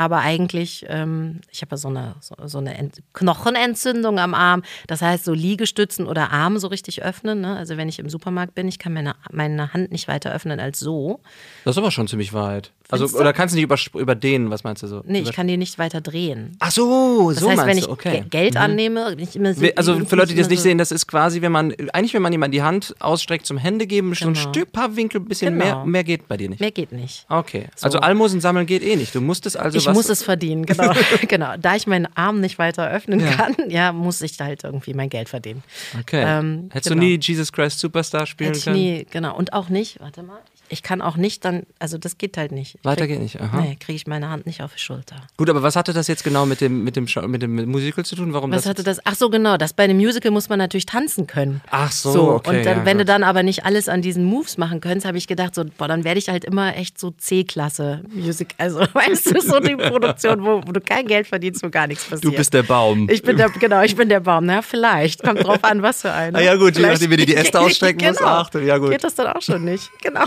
[0.00, 4.62] Aber eigentlich, ähm, ich habe ja so eine, so, so eine Ent Knochenentzündung am Arm.
[4.86, 7.42] Das heißt, so Liegestützen oder Arm so richtig öffnen.
[7.42, 7.54] Ne?
[7.54, 10.80] Also wenn ich im Supermarkt bin, ich kann meine, meine Hand nicht weiter öffnen als
[10.80, 11.20] so.
[11.66, 12.72] Das ist aber schon ziemlich weit.
[12.90, 13.20] Also, Findest du?
[13.20, 15.03] oder kannst du nicht über, überdehnen, was meinst du so?
[15.07, 16.57] Nee, ich Über- kann die nicht weiter drehen.
[16.59, 18.09] Ach so, Das so heißt, meinst wenn ich du, okay.
[18.22, 18.31] Mhm.
[18.31, 20.79] Ge- Geld annehme, bin ich immer so, Also für Leute, die das nicht so- sehen,
[20.79, 24.14] das ist quasi, wenn man, eigentlich wenn man jemand die Hand ausstreckt zum Hände geben,
[24.14, 24.48] so ein Genau.
[24.50, 25.76] Stück, paar Winkel, ein bisschen Genau.
[25.79, 26.61] mehr, mehr geht bei dir nicht.
[26.61, 27.26] Mehr geht nicht.
[27.29, 29.14] Okay, also Almosen sammeln geht eh nicht.
[29.14, 29.94] Du musst es also Ich was...
[29.94, 30.92] muss es verdienen, genau.
[31.29, 31.55] genau.
[31.61, 33.31] Da ich meinen Arm nicht weiter öffnen Ja.
[33.33, 35.62] kann, ja, muss ich da halt irgendwie mein Geld verdienen.
[36.00, 36.22] Okay.
[36.26, 37.00] Ähm, Hättest genau.
[37.03, 38.76] du nie Jesus Christ Superstar spielen Hätte ich können?
[38.76, 39.37] nie, genau.
[39.37, 42.76] Und auch nicht, warte mal, ich kann auch nicht dann, also das geht halt nicht.
[42.76, 43.61] Ich Weiter krieg- geht nicht, aha.
[43.61, 45.16] Nee, kriege ich meine Hand nicht auf die Schulter.
[45.37, 48.14] Gut, aber was hatte das jetzt genau mit dem, mit dem, mit dem Musical zu
[48.16, 48.33] tun?
[48.33, 49.00] Warum Was das hatte das?
[49.04, 51.61] Ach so, genau, das bei einem Musical muss man natürlich tanzen können.
[51.70, 53.09] Ach so, okay, Und dann, ja, wenn du gut.
[53.09, 56.04] dann aber nicht alles an diesen Moves machen kannst, habe ich gedacht, so, boah, dann
[56.04, 58.54] werde ich halt immer echt so C-Klasse Music.
[58.59, 62.04] Also, weißt du, so die Produktion, wo, wo du kein Geld verdienst, wo gar nichts
[62.04, 62.24] passiert.
[62.24, 63.09] Du bist der Baum.
[63.11, 64.46] Ich bin der, genau, ich bin der Baum.
[64.46, 65.22] Na, vielleicht.
[65.22, 66.38] Kommt drauf an, was für einer.
[66.38, 68.18] Ah ja, gut, je Vielleicht- nachdem, wie du die Äste ausstrecken musst.
[68.20, 68.30] genau.
[68.30, 68.90] Ach, ja, gut.
[68.90, 69.90] Geht das dann auch schon nicht.
[70.02, 70.24] Genau.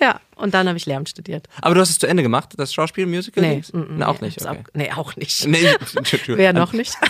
[0.00, 1.48] Ja, und dann habe ich Lehramt studiert.
[1.60, 3.42] aber du hast es zu Ende gemacht, das Schauspiel, Musical?
[3.42, 3.72] Nee, Dings?
[3.72, 4.40] mm, mm, Na, auch nee, nicht.
[4.40, 4.48] Okay.
[4.48, 5.46] ab- nee, auch nicht.
[5.54, 5.74] Nee.
[6.28, 6.94] Wer noch nicht?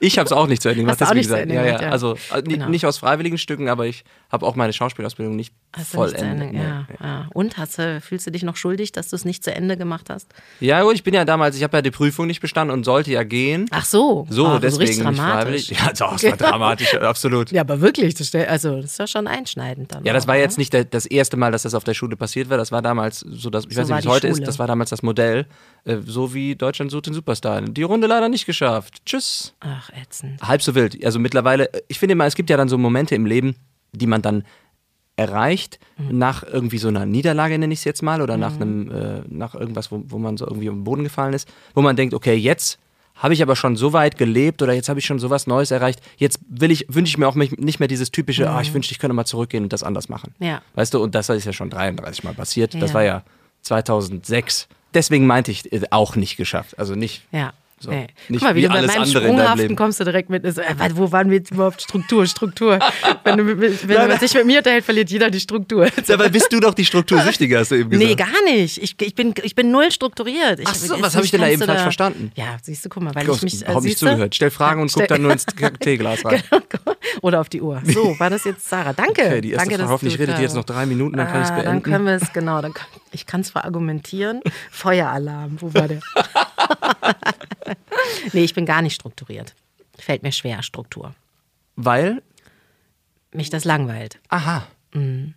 [0.00, 1.34] Ich habe es auch nicht zu Ende gemacht, Hast du auch nicht zu.
[1.38, 1.66] Ende Ja, ja.
[1.68, 1.90] gemacht, ja.
[1.90, 2.68] Also äh, Genau.
[2.68, 6.14] nicht aus freiwilligen Stücken, aber ich habe auch meine Schauspielausbildung nicht Hast du nicht.
[6.16, 6.96] Ende, Nee, ja, nee.
[7.02, 7.28] ja.
[7.32, 10.10] Und hast du, fühlst du dich noch schuldig, dass du es nicht zu Ende gemacht
[10.10, 10.28] hast?
[10.60, 13.10] Ja, gut, ich bin ja damals, ich habe ja die Prüfung nicht bestanden und sollte
[13.12, 13.66] ja gehen.
[13.70, 14.26] Ach so.
[14.28, 15.68] So, das ist deswegen nicht dramatisch.
[15.68, 15.70] freiwillig.
[15.86, 17.50] Ja, doch, es war dramatisch, absolut.
[17.50, 20.04] Ja, aber wirklich, das, also, das ist ja schon einschneidend dann.
[20.04, 20.40] Ja, das auch, war ne?
[20.42, 22.56] jetzt nicht das erste Mal, dass das auf der Schule passiert war.
[22.56, 24.40] Das war damals so, dass, ich So weiß nicht, wie es heute Schule.
[24.40, 25.46] ist, das war damals das Modell.
[25.84, 27.60] Äh, so wie Deutschland sucht den Superstar.
[27.62, 29.04] Die Runde leider nicht geschafft.
[29.06, 29.54] Tschüss.
[29.60, 30.40] Ach, ätzend.
[30.42, 31.04] Halb so wild.
[31.04, 33.56] Also mittlerweile, äh, ich finde immer, es gibt ja dann so Momente im Leben,
[33.92, 34.44] die man dann
[35.16, 36.18] erreicht, Mhm.
[36.18, 39.54] nach irgendwie so einer Niederlage, nenne ich es jetzt mal, oder nach einem, äh, nach
[39.54, 42.34] irgendwas, wo, wo man so irgendwie um den Boden gefallen ist, wo man denkt, okay,
[42.34, 42.78] jetzt
[43.16, 46.00] habe ich aber schon so weit gelebt oder jetzt habe ich schon sowas Neues erreicht.
[46.16, 48.98] Jetzt will ich, wünsche ich mir auch nicht mehr dieses typische, ah, ich wünschte, ich
[48.98, 50.34] könnte mal zurückgehen und das anders machen.
[50.38, 50.46] Mhm.
[50.46, 50.62] Ja.
[50.74, 52.74] Weißt du, und das ist ja schon 33 Mal passiert.
[52.74, 52.94] Das Ja.
[52.94, 53.22] war ja
[53.62, 54.68] 2006.
[54.94, 56.78] Deswegen meinte ich äh, auch nicht geschafft.
[56.78, 57.22] Also nicht.
[57.32, 57.52] Ja.
[57.78, 57.90] So.
[57.90, 58.06] Nee.
[58.28, 60.50] Nicht Guck mal, wie, wie du bei meinem Sprunghaften kommst du direkt mit.
[60.54, 61.82] So, äh, wo waren wir jetzt überhaupt?
[61.82, 62.78] Struktur, Struktur.
[63.24, 65.86] wenn du, wenn man sich mit mir unterhält, verliert jeder die Struktur.
[66.06, 68.08] Dabei bist du doch die Struktursüchtige, hast du eben gesagt.
[68.08, 68.82] Nee, gar nicht.
[68.82, 70.60] Ich, ich, bin, ich bin null strukturiert.
[70.60, 72.32] Ich, Ach so, was hab ich denn da eben falsch verstanden?
[72.34, 73.64] Ja, siehst du, guck mal, weil Du ich mich.
[73.66, 74.34] hast äh, nicht zugehört.
[74.34, 75.44] Stell Fragen und guck dann nur ins
[75.80, 76.42] Teeglas rein.
[77.20, 77.82] Oder auf die Uhr.
[77.84, 78.94] So, war das jetzt Sarah?
[78.94, 79.20] Danke.
[79.22, 79.92] Okay, die erste Danke, Frage.
[79.92, 81.90] Hoffentlich redet ihr jetzt noch drei Minuten, dann kann ich es Ah, Dann beenden.
[81.90, 82.62] können wir es, genau.
[82.62, 82.72] Dann,
[83.12, 84.40] ich kann es verargumentieren.
[84.70, 86.00] Feueralarm, wo war der?
[88.32, 89.54] nee, ich bin gar nicht strukturiert.
[89.98, 91.14] Fällt mir schwer, Struktur.
[91.76, 92.22] Weil,
[93.32, 94.18] Mich das langweilt.
[94.28, 94.66] aha.
[94.92, 95.34] Mhm.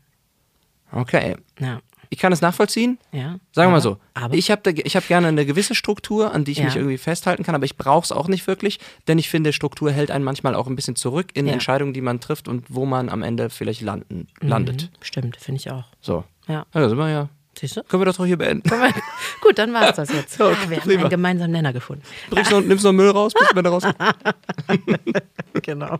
[0.91, 1.35] Okay.
[1.59, 1.81] Ja.
[2.11, 2.97] Ich kann es nachvollziehen.
[3.11, 3.39] ja.
[3.51, 3.97] Sagen wir mal so.
[4.15, 6.65] Aber Ich habe hab gerne eine gewisse Struktur, an die ich Ja.
[6.65, 9.91] mich irgendwie festhalten kann, aber ich brauche es auch nicht wirklich, denn ich finde, Struktur
[9.91, 11.53] hält einen manchmal auch ein bisschen zurück in Ja.
[11.53, 14.83] Entscheidungen, die man trifft und wo man am Ende vielleicht landen, landet.
[14.91, 15.85] Mhm, stimmt, finde ich auch.
[16.01, 16.23] So.
[16.47, 16.65] Ja.
[16.73, 17.29] Ja, da sind wir ja.
[17.59, 17.83] Siehst du?
[17.83, 18.69] Können wir das doch hier beenden.
[19.41, 20.39] Gut, dann war es das jetzt.
[20.49, 21.01] Okay, ah, wir haben prima.
[21.01, 22.03] einen gemeinsamen Nenner gefunden.
[22.29, 23.83] Bringst noch, nimmst noch Müll raus, bist du wieder raus.
[25.63, 25.97] Genau.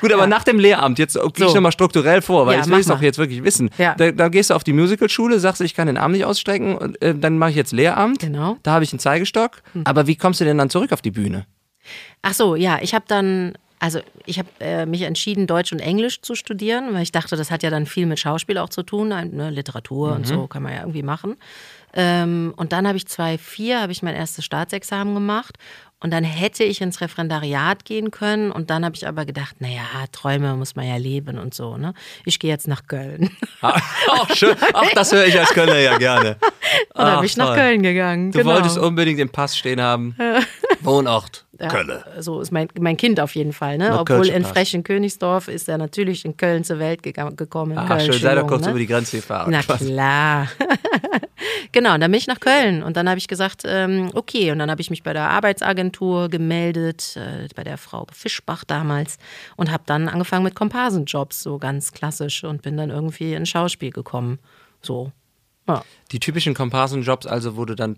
[0.00, 1.54] Gut, aber nach dem Lehramt, jetzt gehe ich So.
[1.54, 3.70] nochmal strukturell vor, weil Ja, ich will es doch jetzt wirklich wissen.
[3.78, 3.94] Ja.
[3.94, 7.00] Da, da gehst du auf die Musicalschule, sagst, ich kann den Arm nicht ausstrecken und
[7.00, 8.18] äh, dann mache ich jetzt Lehramt.
[8.18, 8.50] Genau.
[8.52, 8.58] Hm.
[8.62, 9.62] Da habe ich einen Zeigestock.
[9.84, 11.46] Aber wie kommst du denn dann zurück auf die Bühne?
[12.22, 16.22] Ach so, ja, ich habe dann Also ich habe äh, mich entschieden, Deutsch und Englisch
[16.22, 19.08] zu studieren, weil ich dachte, das hat ja dann viel mit Schauspiel auch zu tun,
[19.08, 19.50] ne?
[19.50, 21.36] Literatur und so kann man ja irgendwie machen.
[21.92, 25.58] Ähm, und dann habe ich 2004 habe ich mein erstes Staatsexamen gemacht
[26.00, 29.82] und dann hätte ich ins Referendariat gehen können und dann habe ich aber gedacht, naja,
[30.12, 31.76] Träume muss man ja leben und so.
[31.76, 31.92] Ne?
[32.24, 33.36] Ich gehe jetzt nach Köln.
[33.60, 34.56] Ah, auch schön.
[34.72, 36.36] Ach, das höre ich als Kölner ja gerne.
[36.94, 37.54] Und dann bin ich nach.
[37.54, 38.32] Köln gegangen.
[38.32, 38.54] Du genau.
[38.54, 40.16] wolltest unbedingt im Pass stehen haben.
[40.80, 41.43] Wohnort.
[41.60, 41.92] Ja, Köln.
[42.18, 43.78] So ist mein, mein Kind auf jeden Fall.
[43.78, 43.98] Ne?
[43.98, 44.52] Obwohl in Pass.
[44.52, 47.78] Frechen-Königsdorf ist er natürlich in Köln zur Welt gekommen.
[47.78, 48.20] Ah, Köln, schön.
[48.20, 48.70] Sei doch kurz ne?
[48.70, 49.50] über die Grenze gefahren.
[49.50, 49.86] Na Spaß.
[49.86, 50.48] klar.
[51.72, 54.58] genau, und dann bin ich nach Köln und dann habe ich gesagt, ähm, okay, und
[54.58, 59.18] dann habe ich mich bei der Arbeitsagentur gemeldet, äh, bei der Frau Fischbach damals
[59.56, 63.90] und habe dann angefangen mit Komparsenjobs, so ganz klassisch und bin dann irgendwie ins Schauspiel
[63.90, 64.38] gekommen.
[64.82, 65.12] So.
[65.66, 65.82] Ja.
[66.12, 67.96] Die typischen Komparsenjobs, also wo du dann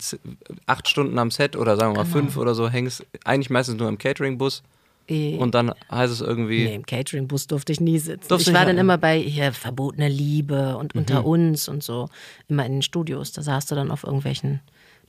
[0.67, 2.13] acht Stunden am Set oder sagen wir mal Genau.
[2.19, 4.63] fünf oder so hängst, eigentlich meistens nur im Cateringbus
[5.09, 5.37] Eh.
[5.37, 8.33] und dann heißt es irgendwie, Nee, im Catering-Bus durfte ich nie sitzen.
[8.41, 12.09] Ich war dann immer bei hier verbotene Liebe und unter uns und so,
[12.49, 13.31] immer in den Studios.
[13.33, 14.61] Da saß du dann auf irgendwelchen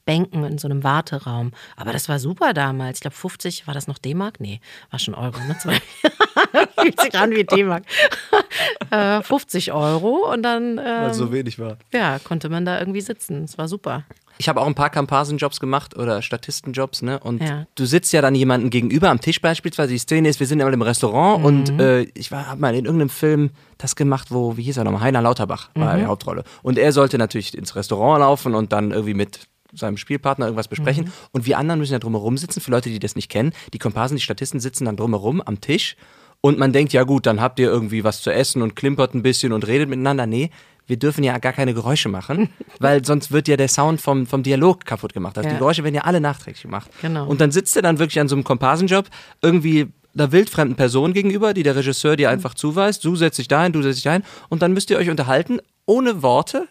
[0.08, 1.52] Bänken in so einem Warteraum.
[1.76, 2.98] Aber das war super damals.
[2.98, 4.40] Ich glaube, 50, war das noch D-Mark?
[4.40, 5.38] Nee, war schon Euro.
[5.48, 5.56] Ne?
[5.60, 5.80] Zwei-
[6.82, 7.84] Fühlt sich an wie D-Mark.
[8.92, 11.78] äh, 50 Euro und dann weil ähm, so wenig war.
[11.94, 13.44] ja, konnte man da irgendwie sitzen.
[13.44, 14.04] Es war super.
[14.40, 17.20] Ich habe auch ein paar Komparsenjobs gemacht oder Statistenjobs, ne?
[17.20, 17.66] Und Ja.
[17.74, 19.94] du sitzt ja dann jemandem gegenüber am Tisch beispielsweise.
[19.94, 21.46] Die Szene ist, wir sind immer im Restaurant Mhm.
[21.46, 23.50] und äh, ich war hab mal in irgendeinem Film
[23.80, 25.02] das gemacht, wo, wie hieß er nochmal?
[25.02, 26.00] Heiner Lauterbach war Mhm.
[26.02, 26.44] die Hauptrolle.
[26.62, 31.06] Und er sollte natürlich ins Restaurant laufen und dann irgendwie mit seinem Spielpartner irgendwas besprechen.
[31.06, 31.12] Mhm.
[31.32, 32.62] Und wir anderen müssen ja drumherum sitzen.
[32.62, 35.96] Für Leute, die das nicht kennen, die Komparsen, die Statisten sitzen dann drumherum am Tisch
[36.42, 39.24] und man denkt, ja gut, dann habt ihr irgendwie was zu essen und klimpert ein
[39.24, 40.26] bisschen und redet miteinander.
[40.28, 40.52] Nee,
[40.86, 42.50] wir dürfen ja gar keine Geräusche machen,
[42.80, 45.38] weil sonst wird ja der Sound vom, vom Dialog kaputt gemacht.
[45.38, 45.56] Also Ja.
[45.56, 46.90] die Geräusche werden ja alle nachträglich gemacht.
[47.02, 47.28] Genau.
[47.28, 49.08] Und dann sitzt er dann wirklich an so einem Komparsenjob
[49.42, 52.18] irgendwie einer wildfremden Person gegenüber, die der Regisseur Mhm.
[52.18, 53.04] dir einfach zuweist.
[53.04, 54.24] Du setzt dich dahin, du setzt dich dahin.
[54.50, 56.68] Und dann müsst ihr euch unterhalten, ohne Worte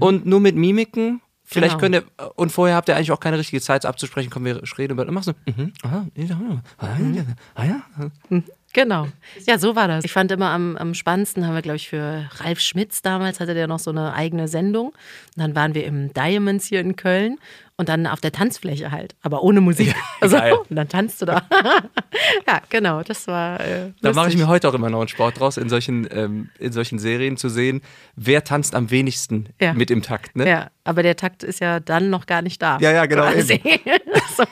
[0.00, 1.20] und nur mit Mimiken.
[1.44, 1.80] Vielleicht Mhm.
[1.80, 2.00] Genau.
[2.00, 4.92] könnt ihr, und vorher habt ihr eigentlich auch keine richtige Zeit abzusprechen, kommen wir reden
[4.94, 6.06] über, machst du, mhm, aha,
[6.78, 7.24] ah, ja,
[7.54, 7.82] ah, ja,
[8.74, 9.06] Genau.
[9.46, 10.04] Ja, so war das.
[10.04, 13.54] Ich fand immer am, am spannendsten, haben wir, glaube ich, für Ralf Schmitz damals, hatte
[13.54, 14.88] der noch so eine eigene Sendung.
[14.88, 14.96] Und
[15.36, 17.38] dann waren wir im Diamonds hier in Köln
[17.76, 19.94] und dann auf der Tanzfläche halt, aber ohne Musik.
[20.20, 20.54] also, geil.
[20.68, 21.42] und dann tanzst du da.
[22.48, 23.60] ja, genau, das war.
[23.60, 26.50] Äh, Da mache ich mir heute auch immer noch einen Sport draus, in solchen, ähm,
[26.58, 27.80] in solchen Serien zu sehen,
[28.16, 29.72] wer tanzt am wenigsten Ja.
[29.72, 30.34] mit im Takt.
[30.36, 30.48] Ne?
[30.48, 32.78] Ja, aber der Takt ist ja dann noch gar nicht da.
[32.80, 33.60] Ja, ja, genau, Quasi.
[34.36, 34.44] so.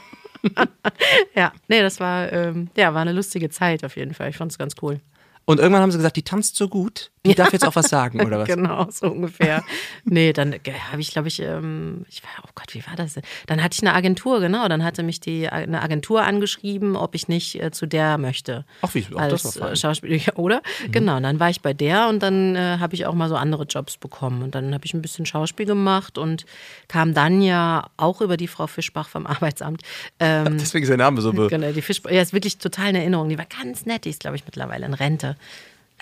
[1.34, 4.30] ja, nee, das war, ähm, ja, war eine lustige Zeit auf jeden Fall.
[4.30, 5.00] Ich fand es ganz cool.
[5.44, 8.20] Und irgendwann haben sie gesagt, die tanzt so gut, die darf jetzt auch was sagen,
[8.20, 8.48] oder was?
[8.48, 9.62] Genau, so ungefähr.
[10.04, 10.58] nee, dann äh,
[10.90, 13.22] habe ich, glaube ich, ähm, ich war, oh Gott, wie war das denn?
[13.46, 14.66] Dann hatte ich eine Agentur, genau.
[14.68, 18.64] Dann hatte mich die eine Agentur angeschrieben, ob ich nicht äh, zu der möchte.
[18.82, 19.72] Ach, wie, das als war fein.
[19.72, 20.62] äh, Schauspieler, ja, oder?
[20.90, 23.36] Genau, und dann war ich bei der und dann äh, habe ich auch mal so
[23.36, 24.42] andere Jobs bekommen.
[24.42, 26.44] Und dann habe ich ein bisschen Schauspiel gemacht und
[26.88, 29.82] kam dann ja auch über die Frau Fischbach vom Arbeitsamt.
[30.18, 33.28] Ähm, Deswegen ist der Name so Genau, die Fischbach, ja, ist wirklich total in Erinnerung.
[33.28, 35.36] Die war ganz nett, die ist, glaube ich, mittlerweile in Rente.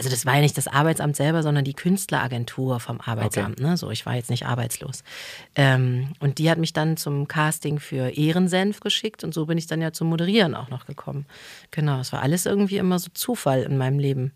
[0.00, 3.60] Also das war ja nicht das Arbeitsamt selber, sondern die Künstleragentur vom Arbeitsamt.
[3.60, 3.76] Ne?
[3.76, 5.02] So, ich war jetzt nicht arbeitslos.
[5.54, 9.66] Ähm, und die hat mich dann zum Casting für Ehrensenf geschickt und so bin ich
[9.66, 11.26] dann ja zum Moderieren auch noch gekommen.
[11.70, 14.32] Genau, es war alles irgendwie immer so Zufall in meinem Leben.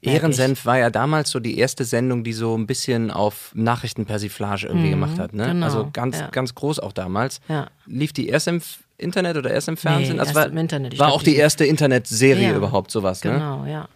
[0.00, 4.90] Ehrensenf war ja damals so die erste Sendung, die so ein bisschen auf Nachrichtenpersiflage irgendwie
[4.90, 5.32] gemacht hat.
[5.32, 5.46] Ne?
[5.46, 6.28] genau, also ganz, ja.
[6.28, 7.40] ganz groß auch damals.
[7.48, 7.68] Ja.
[7.86, 8.60] Lief die erst im
[8.98, 10.14] Internet oder erst im Fernsehen?
[10.14, 10.94] Nee, also erst war, im Internet.
[10.94, 13.32] Ich war glaub, auch die die- erste Internetserie Ja, überhaupt sowas, ne?
[13.32, 13.88] Genau, ja.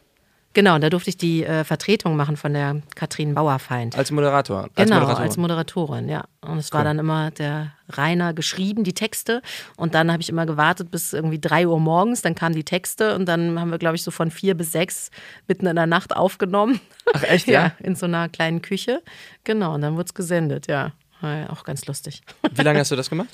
[0.57, 3.95] Genau, und da durfte ich die äh, Vertretung machen von der Katrin Bauerfeind.
[3.95, 4.63] Als Moderator.
[4.63, 5.23] Als Genau, Moderatorin.
[5.23, 6.25] als Moderatorin, ja.
[6.41, 9.43] Und es war dann immer der Rainer geschrieben, die Texte.
[9.77, 12.23] Und dann habe ich immer gewartet bis irgendwie drei Uhr morgens.
[12.23, 15.11] Dann kamen die Texte und dann haben wir, glaube ich, so von vier bis sechs
[15.47, 16.81] mitten in der Nacht aufgenommen.
[17.13, 17.73] Ach echt, ja?
[17.81, 19.03] in so einer kleinen Küche.
[19.45, 20.93] Genau, und dann wurde es gesendet, ja.
[21.21, 21.51] War ja.
[21.51, 22.23] Auch ganz lustig.
[22.51, 23.29] Wie lange hast du das gemacht?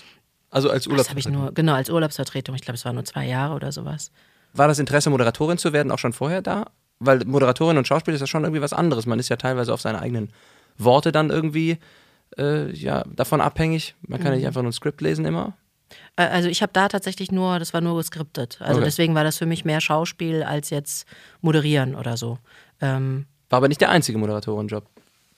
[0.51, 0.99] Also als Urlaub.
[0.99, 2.57] Das habe ich nur, genau, als Urlaubsvertretung.
[2.57, 4.11] Ich glaube, es waren nur zwei Jahre oder sowas.
[4.55, 6.67] War das Interesse, Moderatorin zu werden, auch schon vorher da?
[7.05, 9.07] Weil Moderatorin und Schauspiel ist ja schon irgendwie was anderes.
[9.07, 10.33] Man ist ja teilweise auf seine eigenen
[10.79, 11.79] Worte dann irgendwie
[12.39, 13.95] äh, ja, davon abhängig.
[14.07, 14.37] Man kann ja Mhm.
[14.39, 15.53] nicht einfach nur ein Skript lesen immer.
[16.17, 18.59] Also ich habe da tatsächlich nur, das war nur geskriptet.
[18.61, 18.87] Also Okay.
[18.87, 21.07] deswegen war das für mich mehr Schauspiel als jetzt
[21.43, 22.39] moderieren oder so.
[22.81, 24.87] Ähm, War aber nicht der einzige Moderatorenjob.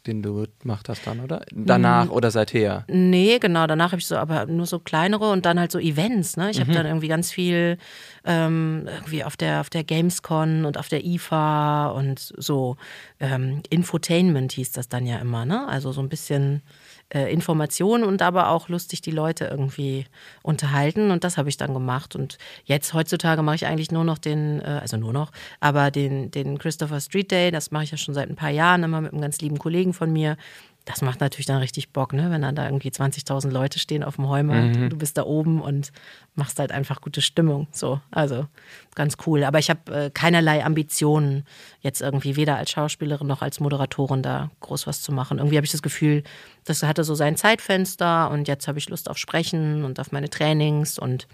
[0.07, 1.44] Den du gemacht hast dann, oder?
[1.52, 2.84] Danach oder seither?
[2.88, 3.66] Nee, genau.
[3.66, 6.36] Danach habe ich so, aber nur so kleinere und dann halt so Events.
[6.36, 6.50] Ne?
[6.50, 7.78] Ich habe dann irgendwie ganz viel
[8.24, 12.76] ähm, irgendwie auf der, auf der Gamescon und auf der IFA und so
[13.20, 15.44] ähm, Infotainment hieß das dann ja immer.
[15.44, 15.66] Ne?
[15.68, 16.62] Also so ein bisschen
[17.11, 20.07] äh, Informationen und aber auch lustig die Leute irgendwie
[20.42, 21.11] unterhalten.
[21.11, 22.16] Und das habe ich dann gemacht.
[22.16, 25.30] Und jetzt heutzutage mache ich eigentlich nur noch den, äh, also nur noch,
[25.61, 28.82] aber den, den Christopher Street Day, das mache ich ja schon seit ein paar Jahren
[28.82, 30.36] immer mit einem ganz lieben Kollegen von mir.
[30.85, 32.30] Das macht natürlich dann richtig Bock, ne?
[32.30, 35.62] wenn dann da irgendwie 20.000 Leute stehen auf dem Heumarkt und du bist da oben
[35.62, 35.93] und
[36.35, 37.68] machst halt einfach gute Stimmung.
[37.72, 38.49] So, also
[38.95, 39.45] ganz cool.
[39.45, 41.47] Aber ich habe äh, keinerlei Ambitionen,
[41.80, 45.39] jetzt irgendwie weder als Schauspielerin noch als Moderatorin da groß was zu machen.
[45.39, 46.22] Irgendwie habe ich das Gefühl,
[46.64, 50.28] das hatte so sein Zeitfenster und jetzt habe ich Lust auf Sprechen und auf meine
[50.28, 51.28] Trainings und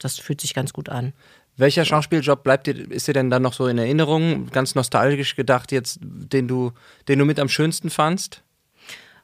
[0.00, 1.12] das fühlt sich ganz gut an.
[1.56, 5.70] Welcher Schauspieljob bleibt dir, ist dir denn dann noch so in Erinnerung, ganz nostalgisch gedacht
[5.72, 6.72] jetzt, den du,
[7.08, 8.42] den du mit am schönsten fandst?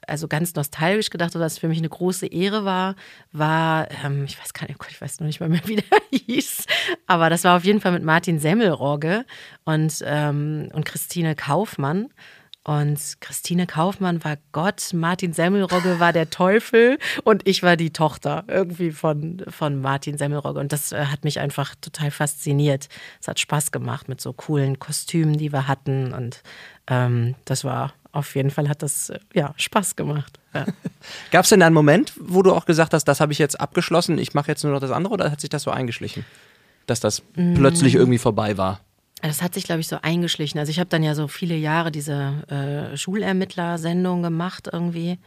[0.09, 2.95] Also ganz nostalgisch gedacht, oder was für mich eine große Ehre war,
[3.31, 5.99] war, ähm, ich weiß gar nicht, oh ich weiß noch nicht mal mehr, wie der
[6.11, 6.65] hieß,
[7.07, 9.25] aber das war auf jeden Fall mit Martin Semmelrogge
[9.65, 12.09] und, ähm, und Christine Kaufmann.
[12.69, 18.43] Und Christine Kaufmann war Gott, Martin Semmelrogge war der Teufel und ich war die Tochter
[18.47, 20.59] irgendwie von, von Martin Semmelrogge.
[20.59, 22.89] Und das äh, hat mich einfach total fasziniert.
[23.21, 26.13] Es hat Spaß gemacht mit so coolen Kostümen, die wir hatten.
[26.13, 26.43] Und
[26.87, 30.39] ähm, das war auf jeden Fall hat das äh, ja Spaß gemacht.
[30.53, 30.65] Ja.
[31.31, 34.17] Gab es denn einen Moment, wo du auch gesagt hast, das habe ich jetzt abgeschlossen,
[34.17, 36.25] ich mache jetzt nur noch das andere oder hat sich das so eingeschlichen?
[36.87, 37.21] Dass das
[37.55, 38.79] plötzlich irgendwie vorbei war?
[39.21, 40.59] Das hat sich, glaube ich, so eingeschlichen.
[40.59, 45.19] Also ich habe dann ja so viele Jahre diese äh, Schulermittler-Sendung gemacht irgendwie.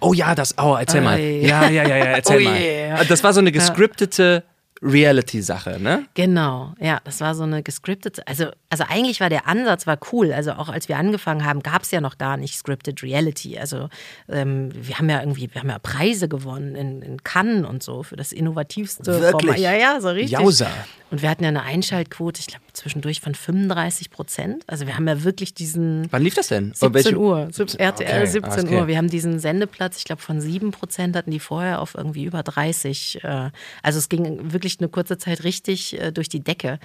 [0.00, 1.18] Oh ja, das, oh, erzähl mal.
[1.18, 1.46] Ui.
[1.46, 2.60] Ja, ja, ja, ja, erzähl Oh mal.
[2.60, 3.04] yeah.
[3.04, 4.42] Das war so eine gescriptete
[4.82, 6.06] Reality-Sache, ne?
[6.14, 10.32] Genau, ja, das war so eine gescriptete, also, also eigentlich war der Ansatz war cool.
[10.32, 13.58] Also auch als wir angefangen haben, gab es ja noch gar nicht Scripted Reality.
[13.58, 13.88] Also
[14.28, 18.02] ähm, wir haben ja irgendwie, wir haben ja Preise gewonnen in, in Cannes und so
[18.02, 19.30] für das innovativste Wirklich?
[19.30, 19.58] Format.
[19.58, 20.38] Ja, ja, so richtig.
[20.38, 20.68] Jausa.
[21.10, 24.62] Und wir hatten ja eine Einschaltquote, ich glaube zwischendurch von 35 Prozent.
[24.66, 26.72] Also wir haben ja wirklich diesen Wann lief das denn?
[26.74, 28.76] 17 Welche- Uhr, Sieb- RTL Okay, 17 okay.
[28.76, 28.86] Uhr.
[28.86, 32.42] Wir haben diesen Sendeplatz, ich glaube von 7 Prozent hatten die vorher auf irgendwie über
[32.42, 33.24] 30.
[33.24, 33.50] äh,
[33.82, 36.78] Also es ging wirklich eine kurze Zeit richtig äh, durch die Decke.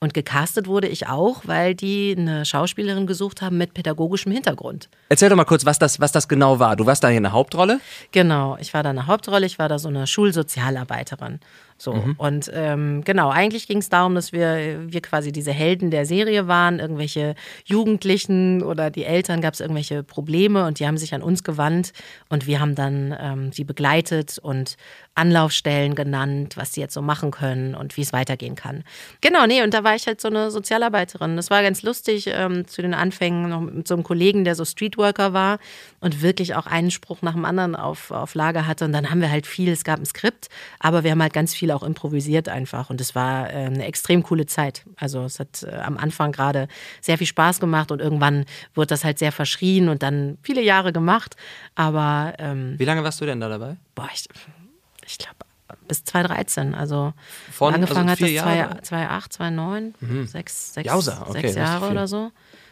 [0.00, 4.90] Und gecastet wurde ich auch, weil die eine Schauspielerin gesucht haben mit pädagogischem Hintergrund.
[5.08, 6.76] Erzähl doch mal kurz, was das, was das genau war.
[6.76, 7.80] Du warst da hier eine Hauptrolle?
[8.12, 11.40] Genau, ich war da eine Hauptrolle, ich war da so eine Schulsozialarbeiterin.
[11.84, 16.06] So, und ähm, genau, eigentlich ging es darum, dass wir, wir quasi diese Helden der
[16.06, 17.34] Serie waren, irgendwelche
[17.66, 21.92] Jugendlichen oder die Eltern gab es irgendwelche Probleme und die haben sich an uns gewandt
[22.30, 24.76] und wir haben dann ähm, sie begleitet und
[25.14, 28.82] Anlaufstellen genannt, was sie jetzt so machen können und wie es weitergehen kann.
[29.20, 31.36] Genau, nee, und da war ich halt so eine Sozialarbeiterin.
[31.36, 34.64] Das war ganz lustig, ähm, zu den Anfängen noch mit so einem Kollegen, der so
[34.64, 35.58] Streetworker war
[36.00, 38.84] und wirklich auch einen Spruch nach dem anderen auf, auf Lager hatte.
[38.84, 40.48] Und dann haben wir halt viel, es gab ein Skript,
[40.80, 42.90] aber wir haben halt ganz viel auch improvisiert einfach.
[42.90, 44.84] Und es war äh, eine extrem coole Zeit.
[44.96, 46.66] Also es hat äh, am Anfang gerade
[47.00, 50.92] sehr viel Spaß gemacht und irgendwann wurde das halt sehr verschrien und dann viele Jahre
[50.92, 51.36] gemacht.
[51.76, 53.76] Aber ähm, Wie lange warst du denn da dabei?
[53.94, 54.28] boah, ich,
[55.06, 55.36] ich glaube
[55.88, 56.74] bis 2013.
[56.74, 57.12] Also
[57.50, 58.82] Von- angefangen also hat das Jahre?
[58.82, 59.94] 2008, 2009,
[60.26, 62.30] sechs, sechs, Jausa, okay, sechs Jahre oder so.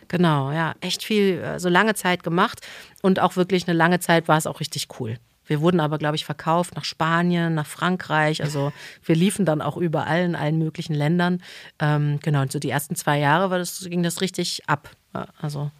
[0.08, 2.60] Genau, ja, echt viel, äh, so lange Zeit gemacht
[3.00, 5.18] und auch wirklich eine lange Zeit war es auch richtig cool.
[5.46, 8.42] Wir wurden aber, glaube ich, verkauft nach Spanien, nach Frankreich.
[8.42, 8.72] Also
[9.04, 11.42] wir liefen dann auch überall in allen möglichen Ländern.
[11.78, 14.90] Ähm, genau, und so die ersten zwei Jahre war das, ging das richtig ab.
[15.40, 15.70] Also,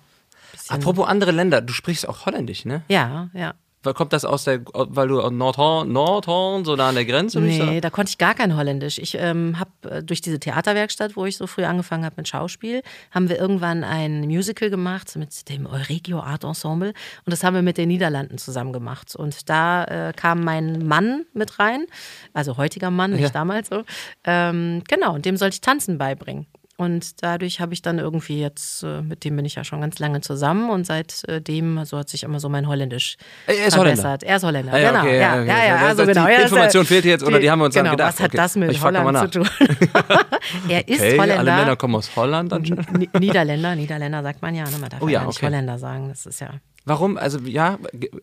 [0.68, 2.82] Apropos andere Länder, du sprichst auch Holländisch, ne?
[2.88, 3.54] ja, ja.
[3.82, 7.58] Kommt das aus der, weil du Nordhorn, Nordhorn, so da an der Grenze bist?
[7.60, 8.98] Nee, da konnte ich gar kein Holländisch.
[8.98, 13.28] Ich ähm, habe durch diese Theaterwerkstatt, wo ich so früh angefangen habe mit Schauspiel, haben
[13.28, 16.90] wir irgendwann ein Musical gemacht mit dem Euregio Art Ensemble
[17.24, 19.16] und das haben wir mit den Niederlanden zusammen gemacht.
[19.16, 21.86] Und da äh, kam mein Mann mit rein,
[22.32, 23.30] also heutiger Mann, nicht Ja.
[23.30, 23.82] damals so.
[24.24, 26.46] Ähm, genau, und dem sollte ich Tanzen beibringen.
[26.82, 29.98] Und dadurch habe ich dann irgendwie jetzt, äh, mit dem bin ich ja schon ganz
[29.98, 33.16] lange zusammen und seitdem, also hat sich immer so mein Holländisch
[33.46, 34.02] Er ist Holländer.
[34.02, 34.22] verbessert.
[34.24, 35.02] Er ist Holländer, Ah, ja, genau.
[35.04, 35.46] okay, ja, okay.
[35.48, 36.26] ja, ja, also das- genau.
[36.26, 38.14] die Information fehlt jetzt oder die haben wir uns dann genau, gedacht.
[38.14, 38.36] Was hat Okay.
[38.36, 39.48] das mit Ich Holland zu tun?
[40.68, 41.38] er ist Okay, Holländer.
[41.38, 42.98] alle Männer kommen aus Holland anscheinend.
[42.98, 44.78] Ni- Niederländer, Niederländer sagt man ja, ne?
[44.80, 45.42] man darf Oh ja, nicht.
[45.42, 46.08] Holländer sagen.
[46.08, 46.50] Das ist ja,
[46.84, 47.16] Warum?
[47.16, 47.78] Also ja,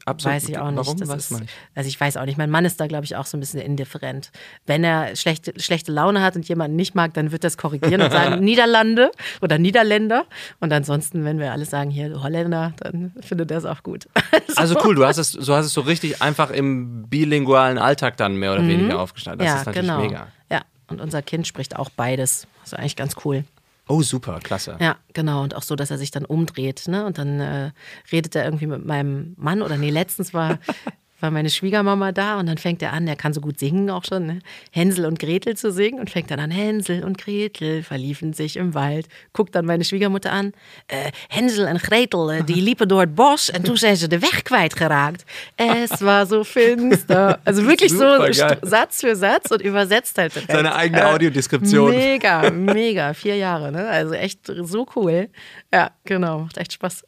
[0.05, 0.35] absolut.
[0.35, 0.77] weiß ich auch nicht.
[0.77, 0.97] Warum?
[0.97, 1.53] das Weiß ist, nicht.
[1.75, 2.37] Also ich weiß auch nicht.
[2.37, 4.31] Mein Mann ist da, glaube ich, auch so ein bisschen indifferent.
[4.65, 8.11] Wenn er schlechte, schlechte Laune hat und jemanden nicht mag, dann wird das korrigieren und
[8.11, 10.25] sagen Niederlande oder Niederländer.
[10.59, 14.07] Und ansonsten, wenn wir alle sagen hier Holländer, dann findet er es auch gut.
[14.55, 18.35] Also cool, du hast es, so hast es so richtig einfach im bilingualen Alltag dann
[18.35, 19.39] mehr oder weniger aufgestellt.
[19.39, 19.47] Das Mhm.
[19.53, 20.01] ja, ist natürlich genau.
[20.01, 20.27] mega.
[20.51, 22.47] Ja, und unser Kind spricht auch beides.
[22.61, 23.43] Das ist eigentlich ganz cool.
[23.91, 24.77] Oh, super, klasse.
[24.79, 25.41] Ja, genau.
[25.41, 26.87] Und auch so, dass er sich dann umdreht.
[26.87, 27.07] Ne?
[27.07, 27.71] Und dann äh,
[28.11, 29.63] redet er irgendwie mit meinem Mann.
[29.63, 30.59] Oder nee, letztens war,
[31.21, 34.03] war meine Schwiegermama da und dann fängt er an, er kann so gut singen auch
[34.05, 34.39] schon, ne?
[34.71, 38.73] Hänsel und Gretel zu singen und fängt dann an, Hänsel und Gretel verliefen sich im
[38.73, 39.07] Wald.
[39.33, 40.53] Guckt dann meine Schwiegermutter an,
[40.87, 44.19] äh, Hänsel und Gretel, äh, die liepen door het bos en toen zijn ze de
[44.19, 45.23] weg kwijtgeraakt.
[45.55, 47.39] Es war so finster.
[47.45, 48.17] Also wirklich so
[48.61, 50.51] Satz für Satz und übersetzt halt direkt.
[50.51, 51.91] Seine eigene Äh, Audiodeskription.
[51.91, 53.13] Mega, mega.
[53.13, 53.87] Vier Jahre, ne?
[53.87, 55.29] Also echt so cool.
[55.73, 56.39] Ja, genau.
[56.39, 57.03] Macht echt Spaß.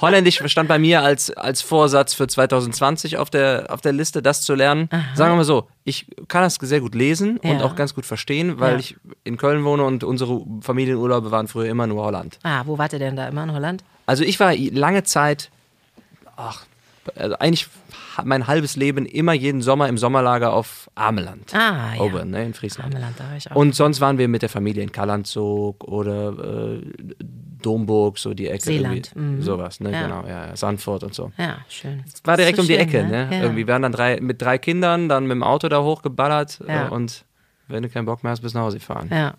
[0.00, 4.42] Holländisch stand bei mir als, als Vorsatz für 2020 auf der, auf der Liste, das
[4.42, 4.88] zu lernen.
[5.14, 7.64] Sagen wir mal so, ich kann das sehr gut lesen und Ja.
[7.64, 8.78] auch ganz gut verstehen, weil Ja.
[8.78, 12.38] ich in Köln wohne und unsere Familienurlaube waren früher immer nur Holland.
[12.42, 13.84] Ah, wo wart ihr denn da immer in Holland?
[14.06, 15.50] Also ich war lange Zeit,
[16.36, 16.64] ach,
[17.16, 17.68] also eigentlich
[18.24, 21.54] mein halbes Leben immer jeden Sommer im Sommerlager auf Ameland.
[21.54, 22.00] Ah, ja.
[22.00, 22.94] Oben, ne, in Friesland.
[22.94, 23.56] Ameland, da war ich auch.
[23.56, 26.82] Und sonst waren wir mit der Familie in Kalanzog oder äh,
[27.62, 28.64] Domburg, so die Ecke.
[28.64, 29.40] Seeland, mhm.
[29.42, 30.02] Sowas, ne, Ja.
[30.02, 31.30] genau, ja, ja, Sandford und so.
[31.38, 32.02] ja, schön.
[32.24, 33.28] War direkt So um die schön, Ecke, ne?
[33.30, 33.42] Ja.
[33.42, 36.86] Irgendwie waren dann drei, mit drei Kindern, dann mit dem Auto da hochgeballert Ja.
[36.86, 37.24] äh, und
[37.68, 39.08] wenn du keinen Bock mehr hast, bis nach Hause fahren.
[39.10, 39.34] Ja.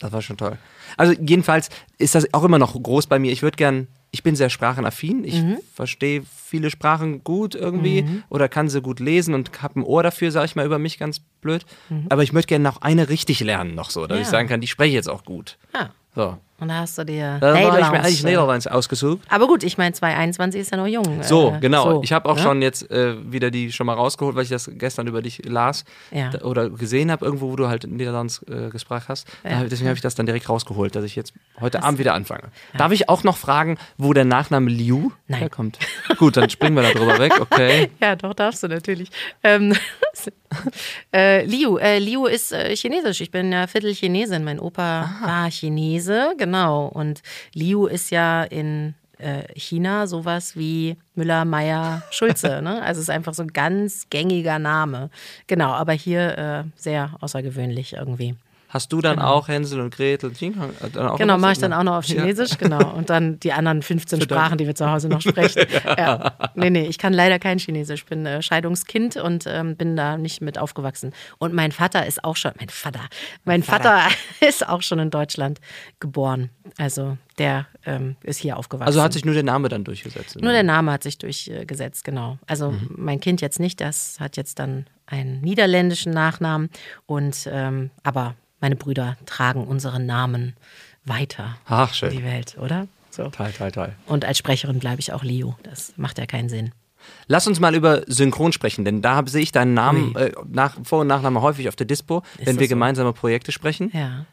[0.00, 0.56] Das war schon toll.
[0.96, 3.32] Also jedenfalls ist das auch immer noch groß bei mir.
[3.32, 5.22] Ich würde gern, ich bin sehr sprachenaffin.
[5.24, 5.58] Ich Mhm.
[5.74, 10.30] verstehe viele Sprachen gut irgendwie oder kann sie gut lesen und habe ein Ohr dafür,
[10.32, 11.64] sage ich mal über mich ganz blöd.
[12.08, 14.22] Aber ich möchte gerne noch eine richtig lernen noch so, dass Mhm.
[14.22, 14.22] Ja.
[14.22, 15.58] ich sagen kann, die spreche ich jetzt auch gut.
[15.74, 15.90] ja.
[16.14, 16.38] So.
[16.60, 19.20] Und da hast du dir Da habe ich mir Nederlands, eigentlich Niederlands ausgesucht.
[19.28, 21.22] Aber gut, ich meine, 2021 ist ja noch jung.
[21.22, 21.92] So, äh, genau.
[21.94, 22.42] so, ich habe auch ne?
[22.42, 25.84] schon jetzt äh, wieder die schon mal rausgeholt, weil ich das gestern über dich las
[26.10, 26.32] Ja.
[26.42, 29.28] oder gesehen habe, irgendwo, wo du halt Niederlands äh, gesprochen hast.
[29.44, 32.48] Da, deswegen habe ich das dann direkt rausgeholt, dass ich jetzt heute Abend wieder anfange.
[32.76, 35.38] Darf ich auch noch fragen, wo der Nachname Liu Nein.
[35.40, 35.78] herkommt?
[36.18, 37.90] Gut, dann springen wir da drüber weg, okay.
[38.00, 39.10] Ja, doch, darfst du natürlich.
[39.44, 39.76] Ähm,
[41.14, 43.20] äh, Liu, äh, Liu ist chinesisch.
[43.20, 44.42] Ich bin ja Viertel Chinesin.
[44.42, 46.47] Mein Opa war Chinese, genau.
[46.88, 47.22] Und
[47.54, 52.62] Liu ist ja in äh, China sowas wie Müller, Meyer, Schulze.
[52.62, 52.82] ne?
[52.82, 55.10] Also es ist einfach so ein ganz gängiger Name.
[55.46, 58.36] Genau, aber hier äh, sehr außergewöhnlich irgendwie.
[58.68, 60.30] Hast du dann auch Hänsel und Gretel?
[60.38, 62.20] Jinghang, äh, dann auch Genau, mache ich dann auch noch auf Ja.
[62.20, 62.92] Chinesisch, genau.
[62.94, 65.66] Und dann die anderen 15 Sprachen, die wir zu Hause noch sprechen.
[65.84, 66.32] ja.
[66.54, 68.00] Nee, nee, ich kann leider kein Chinesisch.
[68.00, 71.12] Ich bin äh, Scheidungskind und ähm, bin da nicht mit aufgewachsen.
[71.38, 73.00] Und mein Vater ist auch schon, mein Vater,
[73.44, 74.00] mein Vater,
[74.46, 75.60] ist auch schon in Deutschland
[75.98, 76.50] geboren.
[76.76, 78.88] Also der ähm, ist hier aufgewachsen.
[78.88, 80.40] Also hat sich nur der Name dann durchgesetzt.
[80.40, 82.38] Nur der Name hat sich durchgesetzt, genau.
[82.46, 86.68] Also mein Kind jetzt nicht, das hat jetzt dann einen niederländischen Nachnamen.
[87.06, 90.54] Und ähm, aber meine Brüder tragen unseren Namen
[91.04, 92.10] weiter Ach, in schön.
[92.10, 92.86] die Welt, oder?
[93.10, 93.28] So.
[93.30, 93.92] Toll, toll, toll.
[94.06, 95.56] Und als Sprecherin bleibe ich auch Leo.
[95.62, 96.72] Das macht ja keinen Sinn.
[97.26, 101.00] Lass uns mal über Synchron sprechen, denn da sehe ich deinen Namen, äh, nach, Vor-
[101.00, 102.70] und Nachname häufig auf der Dispo, wenn das wir so?
[102.70, 103.90] gemeinsame Projekte sprechen.
[103.94, 104.26] Ja.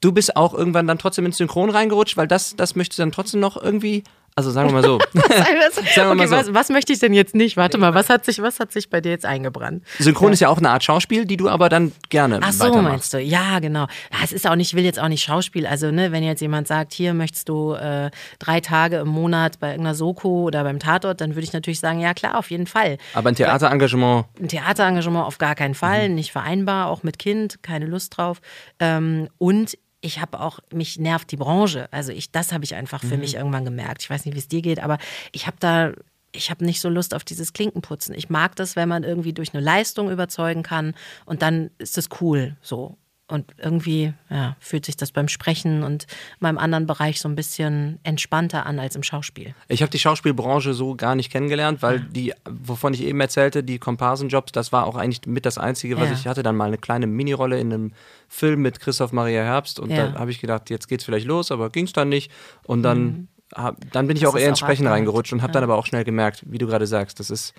[0.00, 3.12] Du bist auch irgendwann dann trotzdem ins Synchron reingerutscht, weil das, das möchtest du dann
[3.12, 4.04] trotzdem noch irgendwie,
[4.38, 4.98] also sagen wir mal so.
[5.14, 6.36] Sagen wir okay, so.
[6.36, 7.56] was, was möchte ich denn jetzt nicht?
[7.56, 9.82] Warte mal, was hat sich, was hat sich bei dir jetzt eingebrannt?
[9.98, 13.14] Synchron ist ja auch eine Art Schauspiel, die du aber dann gerne Ach so, meinst
[13.14, 13.18] du?
[13.18, 13.86] Ja, genau.
[14.12, 15.66] Ja, es ist auch nicht, ich will jetzt auch nicht Schauspiel.
[15.66, 19.70] Also, ne, wenn jetzt jemand sagt, hier möchtest du äh, drei Tage im Monat bei
[19.70, 22.98] irgendeiner Soko oder beim Tatort, dann würde ich natürlich sagen, ja klar, auf jeden Fall.
[23.14, 27.86] Aber ein Theaterengagement, Ein Theaterengagement auf gar keinen Fall, nicht vereinbar, auch mit Kind, keine
[27.86, 28.42] Lust drauf.
[28.80, 31.88] Ähm, und ich habe auch, mich nervt die Branche.
[31.90, 34.02] Also ich, das habe ich einfach für mich irgendwann gemerkt.
[34.02, 34.98] Ich weiß nicht, wie es dir geht, aber
[35.32, 35.92] ich habe da,
[36.32, 38.14] ich habe nicht so Lust auf dieses Klinkenputzen.
[38.14, 40.94] Ich mag das, wenn man irgendwie durch eine Leistung überzeugen kann
[41.24, 42.96] und dann ist es cool so.
[43.28, 46.08] Und irgendwie ja, fühlt sich das beim Sprechen und in
[46.38, 49.52] meinem anderen Bereich so ein bisschen entspannter an als im Schauspiel.
[49.66, 53.80] ich habe die Schauspielbranche so gar nicht kennengelernt, weil die, wovon ich eben erzählte, die
[53.80, 56.14] Komparsenjobs, das war auch eigentlich mit das Einzige, was Ja.
[56.14, 56.44] ich hatte.
[56.44, 57.92] Dann mal eine kleine Minirolle in einem
[58.28, 60.06] Film mit Christoph Maria Herbst und Ja.
[60.10, 62.30] da habe ich gedacht, jetzt geht's vielleicht los, aber ging's dann nicht.
[62.62, 64.26] Und dann, hab, dann bin ich Mhm.
[64.26, 66.68] Das auch eher ins Sprechen reingerutscht und habe dann aber auch schnell gemerkt, wie du
[66.68, 67.54] gerade sagst, das ist,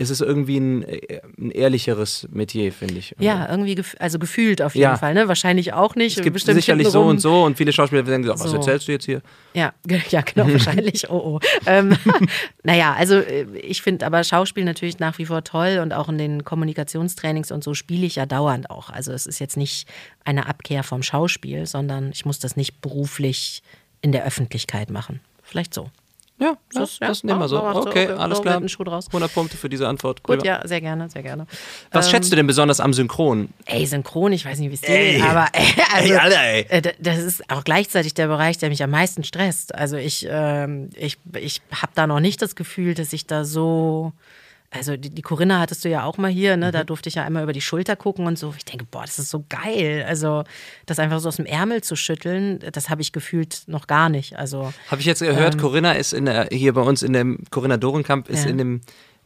[0.00, 0.84] es ist irgendwie ein,
[1.38, 3.16] ein ehrlicheres Metier, finde ich.
[3.18, 4.96] Ja, irgendwie, gef also gefühlt auf jeden Ja.
[4.96, 5.12] Fall.
[5.12, 5.26] Ne?
[5.26, 6.16] Wahrscheinlich auch nicht.
[6.16, 8.54] Es gibt Bestimmt sicherlich so und so und viele Schauspieler denken, was So.
[8.54, 9.22] erzählst du jetzt hier?
[9.54, 9.72] Ja,
[10.10, 11.10] ja genau, wahrscheinlich.
[11.10, 11.40] Oh, oh.
[11.66, 11.96] Ähm,
[12.62, 16.16] naja, also äh, ich finde aber Schauspiel natürlich nach wie vor toll und auch in
[16.18, 18.90] den Kommunikationstrainings und so spiele ich ja dauernd auch.
[18.90, 19.88] Also es ist jetzt nicht
[20.24, 23.64] eine Abkehr vom Schauspiel, sondern ich muss das nicht beruflich
[24.00, 25.18] in der Öffentlichkeit machen.
[25.42, 25.90] Vielleicht so.
[26.40, 27.56] Ja, Das- das, ja, das nehmen wir so.
[27.56, 28.54] ja, so, Okay, okay, alles so klar.
[28.54, 29.06] wird ein Schuh draus.
[29.08, 30.22] 100 Punkte für diese Antwort.
[30.22, 31.46] Gut, ja, sehr gerne, sehr gerne.
[31.90, 33.48] Was schätzt du denn besonders am Synchron?
[33.66, 35.12] Ey, Synchron, ich weiß nicht, wie es dir Ey.
[35.14, 35.62] geht, aber äh,
[35.94, 36.66] also, Ey, Alter, ey.
[36.68, 39.74] äh, das ist auch gleichzeitig der Bereich, der mich am meisten stresst.
[39.74, 44.12] Also ich, ähm, ich, ich habe da noch nicht das Gefühl, dass ich da so
[44.70, 46.70] also die, die Corinna hattest du ja auch mal hier, ne?
[46.72, 48.52] Da durfte ich ja einmal über die Schulter gucken und so.
[48.56, 50.04] Ich denke, boah, das ist so geil.
[50.06, 50.44] Also
[50.84, 54.36] das einfach so aus dem Ärmel zu schütteln, das habe ich gefühlt noch gar nicht.
[54.36, 57.78] Also Habe ich jetzt gehört, Corinna ist in der, hier bei uns in dem, Corinna
[57.78, 58.50] Dorenkamp ist Ja.
[58.50, 58.80] in dem,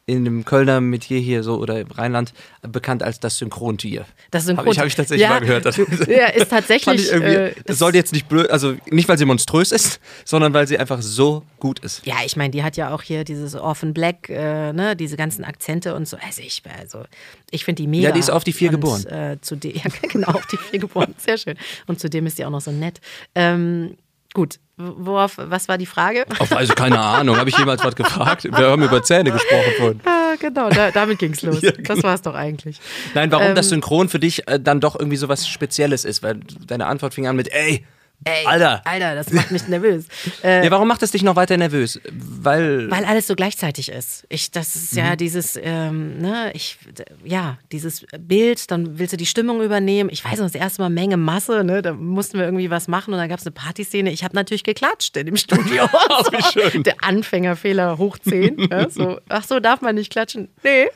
[0.06, 2.32] in dem Kölner Metier hier so oder im Rheinland
[2.62, 4.04] bekannt als das Synchrontier.
[4.30, 4.66] das Synchron.
[4.66, 5.64] Habe ich, hab ich tatsächlich ja, mal gehört.
[5.64, 7.12] Das, ja, ist tatsächlich.
[7.12, 10.76] äh, das soll jetzt nicht blöd, also nicht, weil sie monströs ist, sondern weil sie
[10.76, 12.04] einfach so gut ist.
[12.04, 15.44] Ja, ich meine, die hat ja auch hier dieses Orphan Black, äh, ne, diese ganzen
[15.44, 16.16] Akzente und so.
[16.16, 17.04] Also ich, also
[17.50, 18.08] ich finde die mega.
[18.08, 19.06] Ja, die ist auf die Vier und, geboren.
[19.06, 21.14] Äh, zu ja, genau, auf die vier geboren.
[21.18, 21.56] Sehr schön.
[21.86, 23.00] Und zudem ist die auch noch so nett.
[23.34, 23.96] Ähm,
[24.34, 26.24] gut, worauf, was war die Frage?
[26.38, 28.44] Auf also keine Ahnung, habe ich jemals was gefragt?
[28.44, 30.00] Wir haben über Zähne gesprochen vorhin.
[30.04, 31.60] Ah, genau, da, damit ging's los.
[31.60, 32.80] Das war es doch eigentlich.
[33.14, 36.22] Nein, warum Ähm, das Synchron für dich äh, dann doch irgendwie so was Spezielles ist,
[36.22, 37.84] weil deine Antwort fing an mit, ey,
[38.24, 38.82] Ey, Alter.
[38.84, 40.06] Alter, das macht mich nervös.
[40.42, 42.00] Äh, Ja, warum macht es dich noch weiter nervös?
[42.12, 44.24] Weil, Weil alles so gleichzeitig ist.
[44.28, 44.98] Ich, das ist Mhm.
[44.98, 46.78] ja dieses, ähm, ne, ich,
[47.24, 50.08] ja, dieses Bild, dann willst du die Stimmung übernehmen.
[50.12, 53.12] Ich weiß noch, das erste Mal Menge Masse, ne, da mussten wir irgendwie was machen
[53.14, 54.10] und dann gab es eine Partyszene.
[54.12, 55.84] Ich habe natürlich geklatscht in dem Studio.
[56.30, 56.82] wie schön.
[56.82, 58.68] Der Anfängerfehler hoch 10.
[58.70, 60.48] ja, so, ach so, darf man nicht klatschen?
[60.62, 60.88] Nee.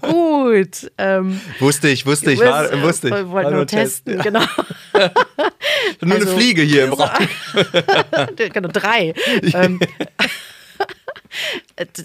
[0.00, 0.90] Gut.
[0.98, 3.26] Ähm, wusste ich, wusste ich, war, wusste ich.
[3.28, 4.44] Wollten nur testen, genau.
[6.00, 7.28] Nur eine Also- Fliege hier im So, Raum.
[8.36, 9.14] genau, drei.
[9.54, 9.80] ähm,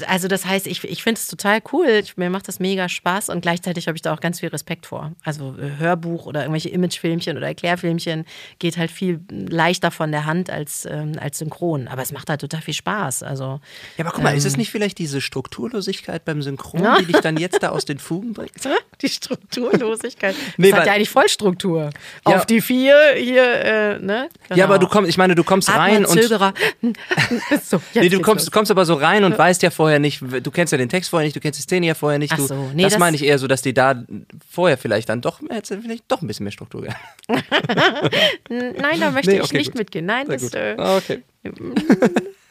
[0.08, 1.88] also das heißt, ich, ich finde es total cool.
[2.04, 4.86] Ich, mir macht das mega Spaß und gleichzeitig habe ich da auch ganz viel Respekt
[4.88, 5.12] vor.
[5.24, 8.26] Also äh, Hörbuch oder irgendwelche Imagefilmchen oder Erklärfilmchen
[8.60, 11.88] geht halt viel leichter von der Hand als, ähm, als Synchron.
[11.88, 13.22] Aber es macht halt total viel Spaß.
[13.24, 13.60] Also
[13.98, 14.52] Ja, aber guck mal, ist Ähm.
[14.52, 18.34] es nicht vielleicht diese Strukturlosigkeit beim Synchron, die dich dann jetzt da aus den Fugen
[18.34, 18.52] bringt?
[19.02, 20.36] die Strukturlosigkeit.
[20.58, 21.90] Nee, das hat ja eigentlich Vollstruktur.
[22.28, 22.36] Ja.
[22.36, 24.30] Auf die vier hier, äh, ne?
[24.54, 24.78] Ja, aber Genau.
[24.80, 26.20] du kommst, ich meine, du kommst rein und.
[27.64, 28.52] So, Nee, du kommst, los.
[28.52, 31.26] kommst aber so rein und weißt ja vorher nicht, du kennst ja den Text vorher
[31.26, 32.38] nicht, du kennst die Szene ja vorher nicht.
[32.38, 34.04] Du, so, nee, das, das- meine ich eher so, dass die da
[34.50, 37.00] vorher vielleicht dann doch, hättest du vielleicht doch ein bisschen mehr Struktur gehabt.
[38.50, 39.80] Nein, da möchte Nee, ich okay, nicht gut.
[39.80, 40.06] mitgehen.
[40.06, 41.20] Nein, Sehr das, äh, Ah, okay.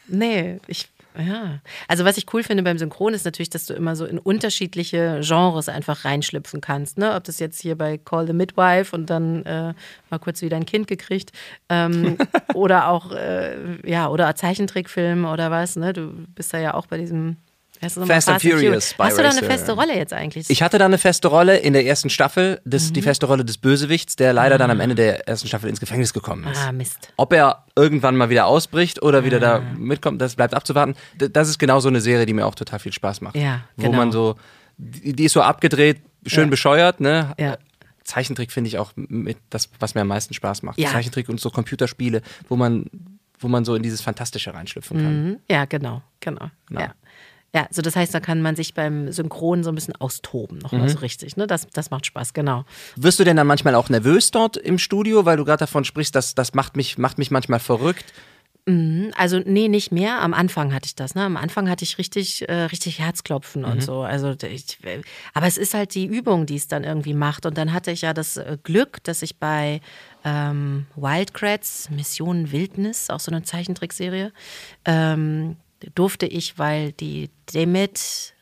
[0.08, 0.88] nee, ich,
[1.18, 1.60] ja.
[1.88, 5.20] Also was ich cool finde beim Synchron ist natürlich, dass du immer so in unterschiedliche
[5.22, 6.98] Genres einfach reinschlüpfen kannst.
[6.98, 7.14] Ne?
[7.14, 9.74] Ob das jetzt hier bei Call the Midwife und dann äh,
[10.10, 11.32] mal kurz wieder ein Kind gekriegt
[11.68, 12.16] ähm,
[12.54, 13.56] oder auch, äh,
[13.88, 15.76] ja, oder Zeichentrickfilm oder was.
[15.76, 15.92] Ne?
[15.92, 17.36] Du bist da ja auch bei diesem
[17.82, 18.06] nochmal?
[18.16, 20.48] Fast and Furious, Spy Hast du da eine feste Rolle jetzt eigentlich?
[20.50, 22.92] Ich hatte da eine feste Rolle in der ersten Staffel, das, Mhm.
[22.94, 26.12] die feste Rolle des Bösewichts, der leider dann am Ende der ersten Staffel ins Gefängnis
[26.12, 26.58] gekommen ist.
[26.60, 27.12] ah, Mist.
[27.16, 29.62] Ob er irgendwann mal wieder ausbricht oder wieder da Ah.
[29.76, 30.94] mitkommt, das bleibt abzuwarten.
[31.16, 33.36] Das ist genau so eine Serie, die mir auch total viel Spaß macht.
[33.36, 33.96] Ja, Wo genau.
[33.98, 34.36] man so,
[34.76, 36.50] die, die ist so abgedreht, schön Ja.
[36.50, 37.32] bescheuert, ne?
[37.38, 37.58] Ja.
[38.04, 40.78] Zeichentrick finde ich auch mit das, was mir am meisten Spaß macht.
[40.78, 40.90] Ja.
[40.90, 42.86] Zeichentrick und so Computerspiele, wo man,
[43.38, 45.24] wo man so in dieses Fantastische reinschlüpfen kann.
[45.24, 45.36] Mhm.
[45.50, 46.50] Ja, genau, genau.
[46.68, 46.80] Genau.
[46.80, 46.94] Ja.
[47.54, 50.82] Ja, so das heißt, da kann man sich beim Synchron so ein bisschen austoben, nochmal
[50.82, 50.88] Mhm.
[50.90, 51.36] so richtig.
[51.38, 51.46] Ne?
[51.46, 52.64] Das, das macht Spaß, genau.
[52.96, 56.14] Wirst du denn dann manchmal auch nervös dort im Studio, weil du gerade davon sprichst,
[56.14, 58.04] dass das macht mich, macht mich manchmal verrückt?
[59.16, 60.20] Also, nee, nicht mehr.
[60.20, 61.14] Am Anfang hatte ich das.
[61.14, 61.22] Ne?
[61.24, 63.68] Am Anfang hatte ich richtig, äh, richtig Herzklopfen Mhm.
[63.70, 64.02] und so.
[64.02, 64.76] Also, ich,
[65.32, 67.46] aber es ist halt die Übung, die es dann irgendwie macht.
[67.46, 69.80] Und dann hatte ich ja das äh, Glück, dass ich bei
[70.22, 74.32] ähm, Wildcrats, Mission Wildnis, auch so eine Zeichentrickserie,
[74.84, 75.56] ähm,
[75.94, 78.34] durfte ich, weil die Demet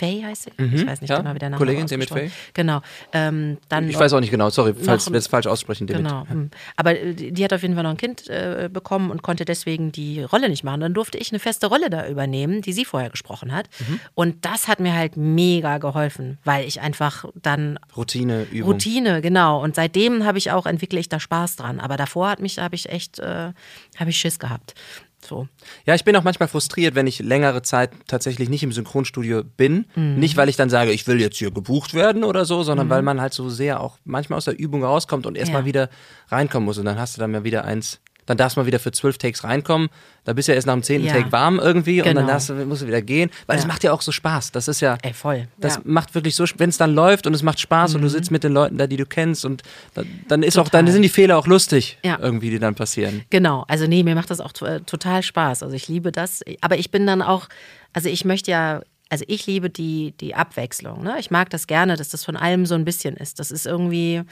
[0.00, 0.50] Faye heißt sie?
[0.56, 1.14] ich weiß nicht Mhm.
[1.14, 1.18] ja.
[1.18, 2.30] genau, wie der Name Kollegin Demet Faye?
[2.54, 2.80] Genau.
[3.12, 5.86] Ähm, dann Ich weiß auch nicht genau, sorry, falls wir es falsch aussprechen.
[5.86, 6.06] David.
[6.06, 6.26] Genau.
[6.26, 6.50] hm.
[6.76, 9.44] Aber äh, die die hat auf jeden Fall noch ein Kind äh, bekommen und konnte
[9.44, 10.80] deswegen die Rolle nicht machen.
[10.80, 13.68] Dann durfte ich eine feste Rolle da übernehmen, die sie vorher gesprochen hat.
[13.86, 14.00] Mhm.
[14.14, 18.72] Und das hat mir halt mega geholfen, weil ich einfach dann Routine, Übung.
[18.72, 19.62] Routine, genau.
[19.62, 21.78] Und seitdem habe ich auch entwickle ich da Spaß dran.
[21.78, 23.52] Aber davor hat mich habe ich echt äh,
[23.98, 24.74] habe ich Schiss gehabt.
[25.24, 25.46] So.
[25.84, 29.86] Ja, ich bin auch manchmal frustriert, wenn ich längere Zeit tatsächlich nicht im Synchronstudio bin.
[29.94, 30.16] Mhm.
[30.18, 33.02] Nicht, weil ich dann sage, ich will jetzt hier gebucht werden oder so, sondern weil
[33.02, 35.66] man halt so sehr auch manchmal aus der Übung rauskommt und erstmal Ja.
[35.66, 35.90] wieder
[36.28, 36.78] reinkommen muss.
[36.78, 38.00] Und dann hast du dann mal wieder eins,
[38.30, 39.88] dann darfst du mal wieder für zwölf Takes reinkommen.
[40.24, 41.14] Da bist du ja erst nach dem zehnten Ja.
[41.14, 42.28] Take warm irgendwie und dann Genau.
[42.28, 43.28] darfst musst du wieder gehen.
[43.46, 43.68] Weil es Ja.
[43.68, 44.52] macht ja auch so Spaß.
[44.52, 44.96] Das ist ja.
[45.02, 45.48] Ey, voll.
[45.58, 45.80] Das ja.
[45.84, 47.96] macht wirklich so, wenn es dann läuft und es macht Spaß Mhm.
[47.96, 49.62] und du sitzt mit den Leuten da, die du kennst und
[49.94, 52.18] da, dann ist auch, dann sind die Fehler auch lustig, Ja.
[52.20, 53.22] irgendwie, die dann passieren.
[53.30, 55.62] Genau, also nee, mir macht das auch äh, total Spaß.
[55.64, 56.42] Also ich liebe das.
[56.60, 57.48] Aber ich bin dann auch,
[57.92, 61.02] also ich möchte ja, also ich liebe die, die Abwechslung.
[61.02, 61.16] Ne?
[61.18, 63.40] Ich mag das gerne, dass das von allem so ein bisschen ist.
[63.40, 64.22] Das ist irgendwie,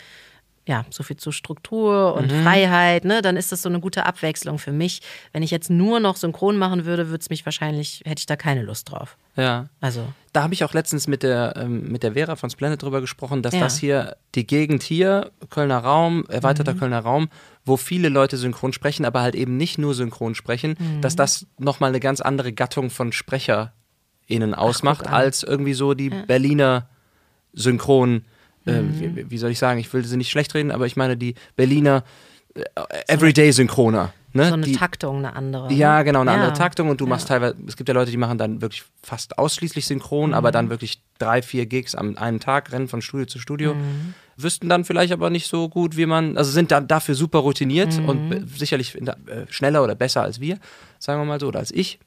[0.68, 3.22] ja, so viel zu Struktur und Freiheit, ne?
[3.22, 5.00] Dann ist das so eine gute Abwechslung für mich.
[5.32, 8.36] Wenn ich jetzt nur noch synchron machen würde, würde es mich wahrscheinlich, hätte ich da
[8.36, 9.16] keine Lust drauf.
[9.34, 9.66] Ja.
[9.80, 10.04] Also,
[10.34, 13.42] Da habe ich auch letztens mit der, ähm, mit der Vera von Splendid drüber gesprochen,
[13.42, 13.60] dass Ja.
[13.60, 16.78] das hier, die Gegend hier, Kölner Raum, erweiterter Mhm.
[16.78, 17.28] Kölner Raum,
[17.64, 21.00] wo viele Leute synchron sprechen, aber halt eben nicht nur synchron sprechen, Mhm.
[21.00, 23.72] dass das nochmal eine ganz andere Gattung von Sprecher
[24.28, 25.14] SynchronistInnen ausmacht, an.
[25.14, 26.88] als irgendwie so die Berliner
[27.54, 28.24] Synchron,
[28.68, 28.82] äh,
[29.16, 31.34] wie, wie soll ich sagen, ich will sie nicht schlecht reden, aber ich meine die
[31.56, 32.04] Berliner
[32.54, 32.62] äh,
[33.08, 34.12] Everyday-Synchroner.
[34.34, 34.46] Ne?
[34.48, 35.72] So eine die, Taktung, eine andere.
[35.72, 36.04] ja, ne?
[36.04, 36.36] genau, eine Ja.
[36.36, 39.38] andere Taktung und du machst teilweise, es gibt ja Leute, die machen dann wirklich fast
[39.38, 40.52] ausschließlich synchron, aber Mhm.
[40.52, 43.74] dann wirklich drei, vier Gigs am einen Tag, rennen von Studio zu Studio.
[43.74, 44.14] Mhm.
[44.36, 47.98] Wüssten dann vielleicht aber nicht so gut, wie man, also sind dann dafür super routiniert
[47.98, 48.04] Mhm.
[48.04, 50.58] und äh, sicherlich äh, schneller oder besser als wir,
[50.98, 51.98] sagen wir mal so, oder als ich.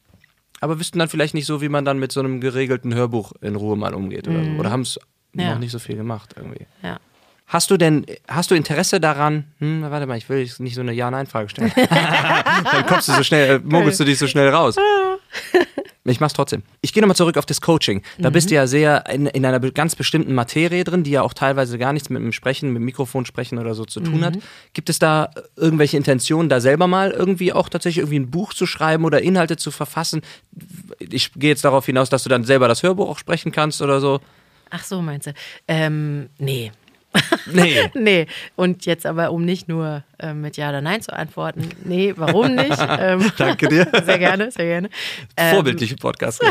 [0.59, 3.55] Aber wüssten dann vielleicht nicht so, wie man dann mit so einem geregelten Hörbuch in
[3.55, 4.51] Ruhe mal umgeht oder so.
[4.51, 5.10] Oder haben es Mhm.
[5.33, 5.51] Ja.
[5.53, 6.65] noch nicht so viel gemacht irgendwie.
[6.83, 6.99] Ja.
[7.47, 9.43] Hast du denn, hast du Interesse daran?
[9.59, 11.71] Hm, warte mal, ich will nicht so eine Ja-Nein-Frage stellen.
[11.75, 14.75] Dann kommst du so schnell, äh, mogelst du dich so schnell raus.
[16.03, 16.63] Ich mach's trotzdem.
[16.81, 18.01] Ich gehe nochmal zurück auf das Coaching.
[18.17, 21.35] Da bist du ja sehr in, in einer ganz bestimmten Materie drin, die ja auch
[21.35, 24.37] teilweise gar nichts mit dem Sprechen, mit dem Mikrofon sprechen oder so zu tun hat.
[24.73, 28.65] Gibt es da irgendwelche Intentionen, da selber mal irgendwie auch tatsächlich irgendwie ein Buch zu
[28.65, 30.21] schreiben oder Inhalte zu verfassen?
[30.99, 34.01] Ich gehe jetzt darauf hinaus, dass du dann selber das Hörbuch auch sprechen kannst oder
[34.01, 34.21] so.
[34.71, 35.33] Ach so, meinst du?
[35.67, 36.71] Ähm, nee.
[37.45, 37.89] Nee.
[37.93, 42.13] Nee, und jetzt aber, um nicht nur ähm, mit Ja oder Nein zu antworten, nee,
[42.15, 42.77] warum nicht?
[42.99, 43.85] ähm, Danke dir.
[44.05, 44.89] sehr gerne, sehr gerne.
[45.35, 46.41] Ähm, Vorbildliche podcast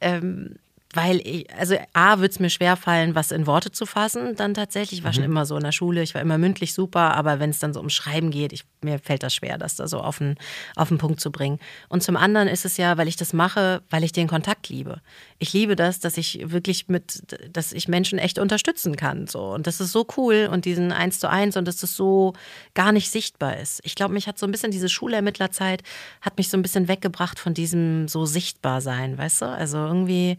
[0.00, 0.56] ähm,
[0.92, 4.54] weil ich, also A, wird es mir schwer fallen, was in Worte zu fassen, dann
[4.54, 5.00] tatsächlich.
[5.00, 7.50] Ich war schon immer so in der Schule, ich war immer mündlich super, aber wenn
[7.50, 10.18] es dann so um Schreiben geht, ich, mir fällt das schwer, das da so auf
[10.18, 10.36] den,
[10.74, 11.60] auf den Punkt zu bringen.
[11.88, 15.00] Und zum anderen ist es ja, weil ich das mache, weil ich den Kontakt liebe.
[15.38, 17.22] Ich liebe das, dass ich wirklich mit,
[17.52, 19.28] dass ich Menschen echt unterstützen kann.
[19.28, 19.52] So.
[19.54, 22.32] Und das ist so cool und diesen Eins zu eins und dass das so
[22.74, 23.80] gar nicht sichtbar ist.
[23.84, 25.84] Ich glaube, mich hat so ein bisschen diese Schulermittlerzeit,
[26.20, 29.46] hat mich so ein bisschen weggebracht von diesem so sichtbar sein, weißt du?
[29.46, 30.36] Also irgendwie,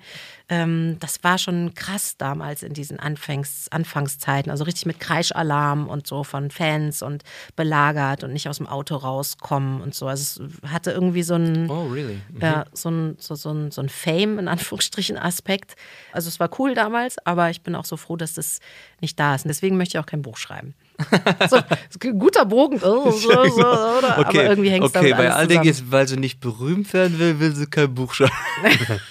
[0.52, 4.52] ähm, das war schon krass damals in diesen Anfangs, Anfangszeiten.
[4.52, 7.24] Also richtig mit Kreischalarm und so von Fans und
[7.56, 10.08] belagert und nicht aus dem Auto rauskommen und so.
[10.08, 12.20] Also es hatte irgendwie so ein, Oh, really?
[12.42, 15.76] ja, so so, so, so Fame, in Anführungsstrichen, Aspekt.
[16.12, 18.60] Also es war cool damals, aber ich bin auch so froh, dass das
[19.00, 19.46] nicht da ist.
[19.46, 20.76] Und deswegen möchte ich auch kein Buch schreiben.
[21.50, 24.18] so, ist guter Bogen, oh, so, so, oder?
[24.18, 25.64] aber irgendwie hängt es okay, Dingen zusammen.
[25.64, 28.32] jetzt, weil sie nicht berühmt werden will, will sie kein Buch schreiben.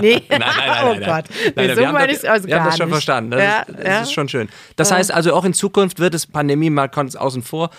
[0.00, 1.24] Nee, Nein, nein, nein, oh nein, Gott.
[1.56, 2.94] Nein, Nee, so meine ich es also wir haben das schon nicht.
[2.94, 3.30] verstanden.
[3.30, 4.00] Das, ja, ist, das ja.
[4.02, 4.48] ist schon schön.
[4.76, 7.70] Das heißt also, auch in Zukunft wird es Pandemie mal ganz außen vor,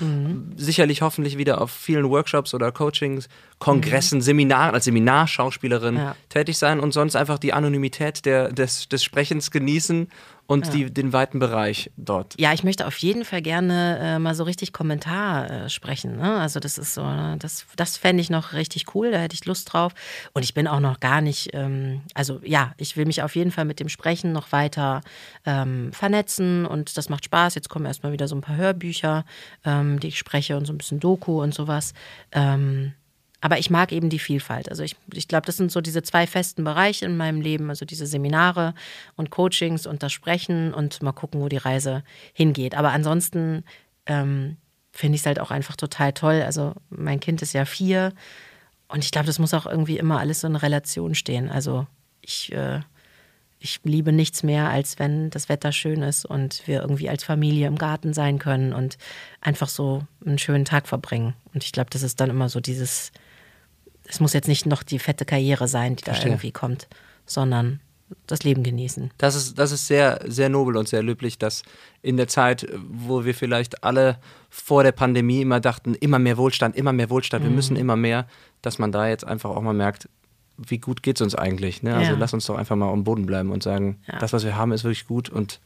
[0.55, 3.27] sicherlich hoffentlich wieder auf vielen Workshops oder Coachings,
[3.59, 6.15] Kongressen, Seminaren, als Seminarschauspielerin Ja.
[6.29, 10.07] tätig sein und sonst einfach die Anonymität der, des, des Sprechens genießen
[10.45, 12.39] und die, den weiten Bereich dort.
[12.39, 16.17] Ja, ich möchte auf jeden Fall gerne äh, mal so richtig Kommentar äh, sprechen.
[16.17, 16.39] Ne?
[16.39, 17.37] Also das ist so, ne?
[17.39, 19.93] das, das fände ich noch richtig cool, da hätte ich Lust drauf.
[20.33, 23.51] Und ich bin auch noch gar nicht, ähm, also ja, ich will mich auf jeden
[23.51, 25.01] Fall mit dem Sprechen noch weiter
[25.45, 27.55] ähm, vernetzen und das macht Spaß.
[27.55, 29.25] Jetzt kommen erstmal wieder so ein paar Hörbücher,
[29.63, 31.93] ähm, die ich spreche und so ein bisschen Doku und sowas.
[32.31, 32.93] Ähm,
[33.43, 34.69] aber ich mag eben die Vielfalt.
[34.69, 37.83] Also ich, ich glaube, das sind so diese zwei festen Bereiche in meinem Leben, also
[37.83, 38.73] diese Seminare
[39.17, 42.73] und Coachings und das Sprechen und mal gucken, wo die Reise hingeht.
[42.73, 43.65] Aber ansonsten
[44.05, 44.55] ähm,
[44.93, 46.41] finde ich es halt auch einfach total toll.
[46.41, 48.13] Also mein Kind ist ja vier
[48.87, 51.49] und ich glaube, das muss auch irgendwie immer alles so in Relation stehen.
[51.49, 51.85] Also
[52.21, 52.79] ich, äh,
[53.59, 57.67] ich liebe nichts mehr, als wenn das Wetter schön ist und wir irgendwie als Familie
[57.67, 58.97] im Garten sein können und
[59.41, 61.33] einfach so einen schönen Tag verbringen.
[61.53, 63.11] Und ich glaube, das ist dann immer so dieses,
[64.07, 66.25] es muss jetzt nicht noch die fette Karriere sein, die Verstehe.
[66.25, 66.87] da irgendwie kommt,
[67.25, 67.79] sondern
[68.27, 69.11] das Leben genießen.
[69.17, 71.63] Das ist, das ist sehr, sehr nobel und sehr löblich, dass
[72.03, 74.17] in der Zeit, wo wir vielleicht alle
[74.49, 77.55] vor der Pandemie immer dachten, immer mehr Wohlstand, immer mehr Wohlstand, wir Mhm.
[77.55, 78.27] müssen immer mehr,
[78.61, 80.09] dass man da jetzt einfach auch mal merkt,
[80.57, 81.81] wie gut geht es uns eigentlich.
[81.81, 81.95] Ne?
[81.95, 82.17] Also Ja.
[82.19, 84.19] lass uns doch einfach mal am Boden bleiben und sagen, Ja.
[84.19, 85.59] das, was wir haben, ist wirklich gut und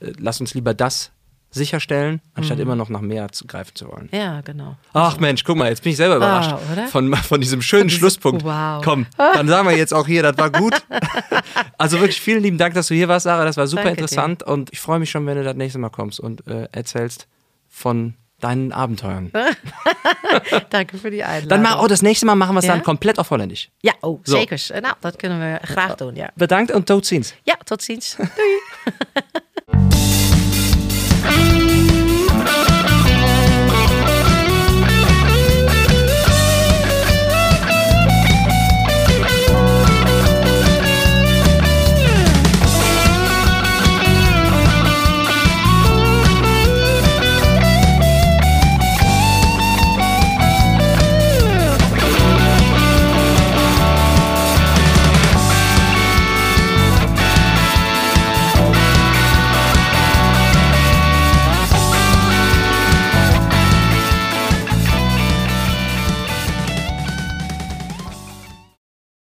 [0.00, 1.10] äh, lass uns lieber das
[1.54, 2.62] sicherstellen, anstatt Mhm.
[2.64, 4.08] immer noch nach mehr zu greifen zu wollen.
[4.12, 4.76] Ja, genau.
[4.92, 8.00] Ach Mensch, guck mal, jetzt bin ich selber überrascht Ah, von, von diesem schönen diesem-
[8.00, 8.44] Schlusspunkt.
[8.44, 8.82] Wow.
[8.84, 10.74] Komm, dann sagen wir jetzt auch hier, das war gut.
[11.78, 13.44] also wirklich vielen lieben Dank, dass du hier warst, Sarah.
[13.44, 14.02] Das war super Danke dir.
[14.02, 17.26] interessant und ich freue mich schon, wenn du das nächste Mal kommst und äh, erzählst
[17.68, 19.30] von deinen Abenteuern.
[20.70, 21.48] Danke für die Einladung.
[21.48, 22.72] Dann mach, oh, das nächste Mal machen wir es Ja?
[22.74, 23.70] dan komplett auf Holländisch.
[23.82, 24.36] ja, oh, So.
[24.38, 24.56] zeker.
[24.82, 26.28] Nou, dat kunnen we graag doen, ja.
[26.36, 27.34] Bedankt und tot ziens.
[27.44, 28.16] Ja, tot ziens.
[29.76, 30.20] Doei.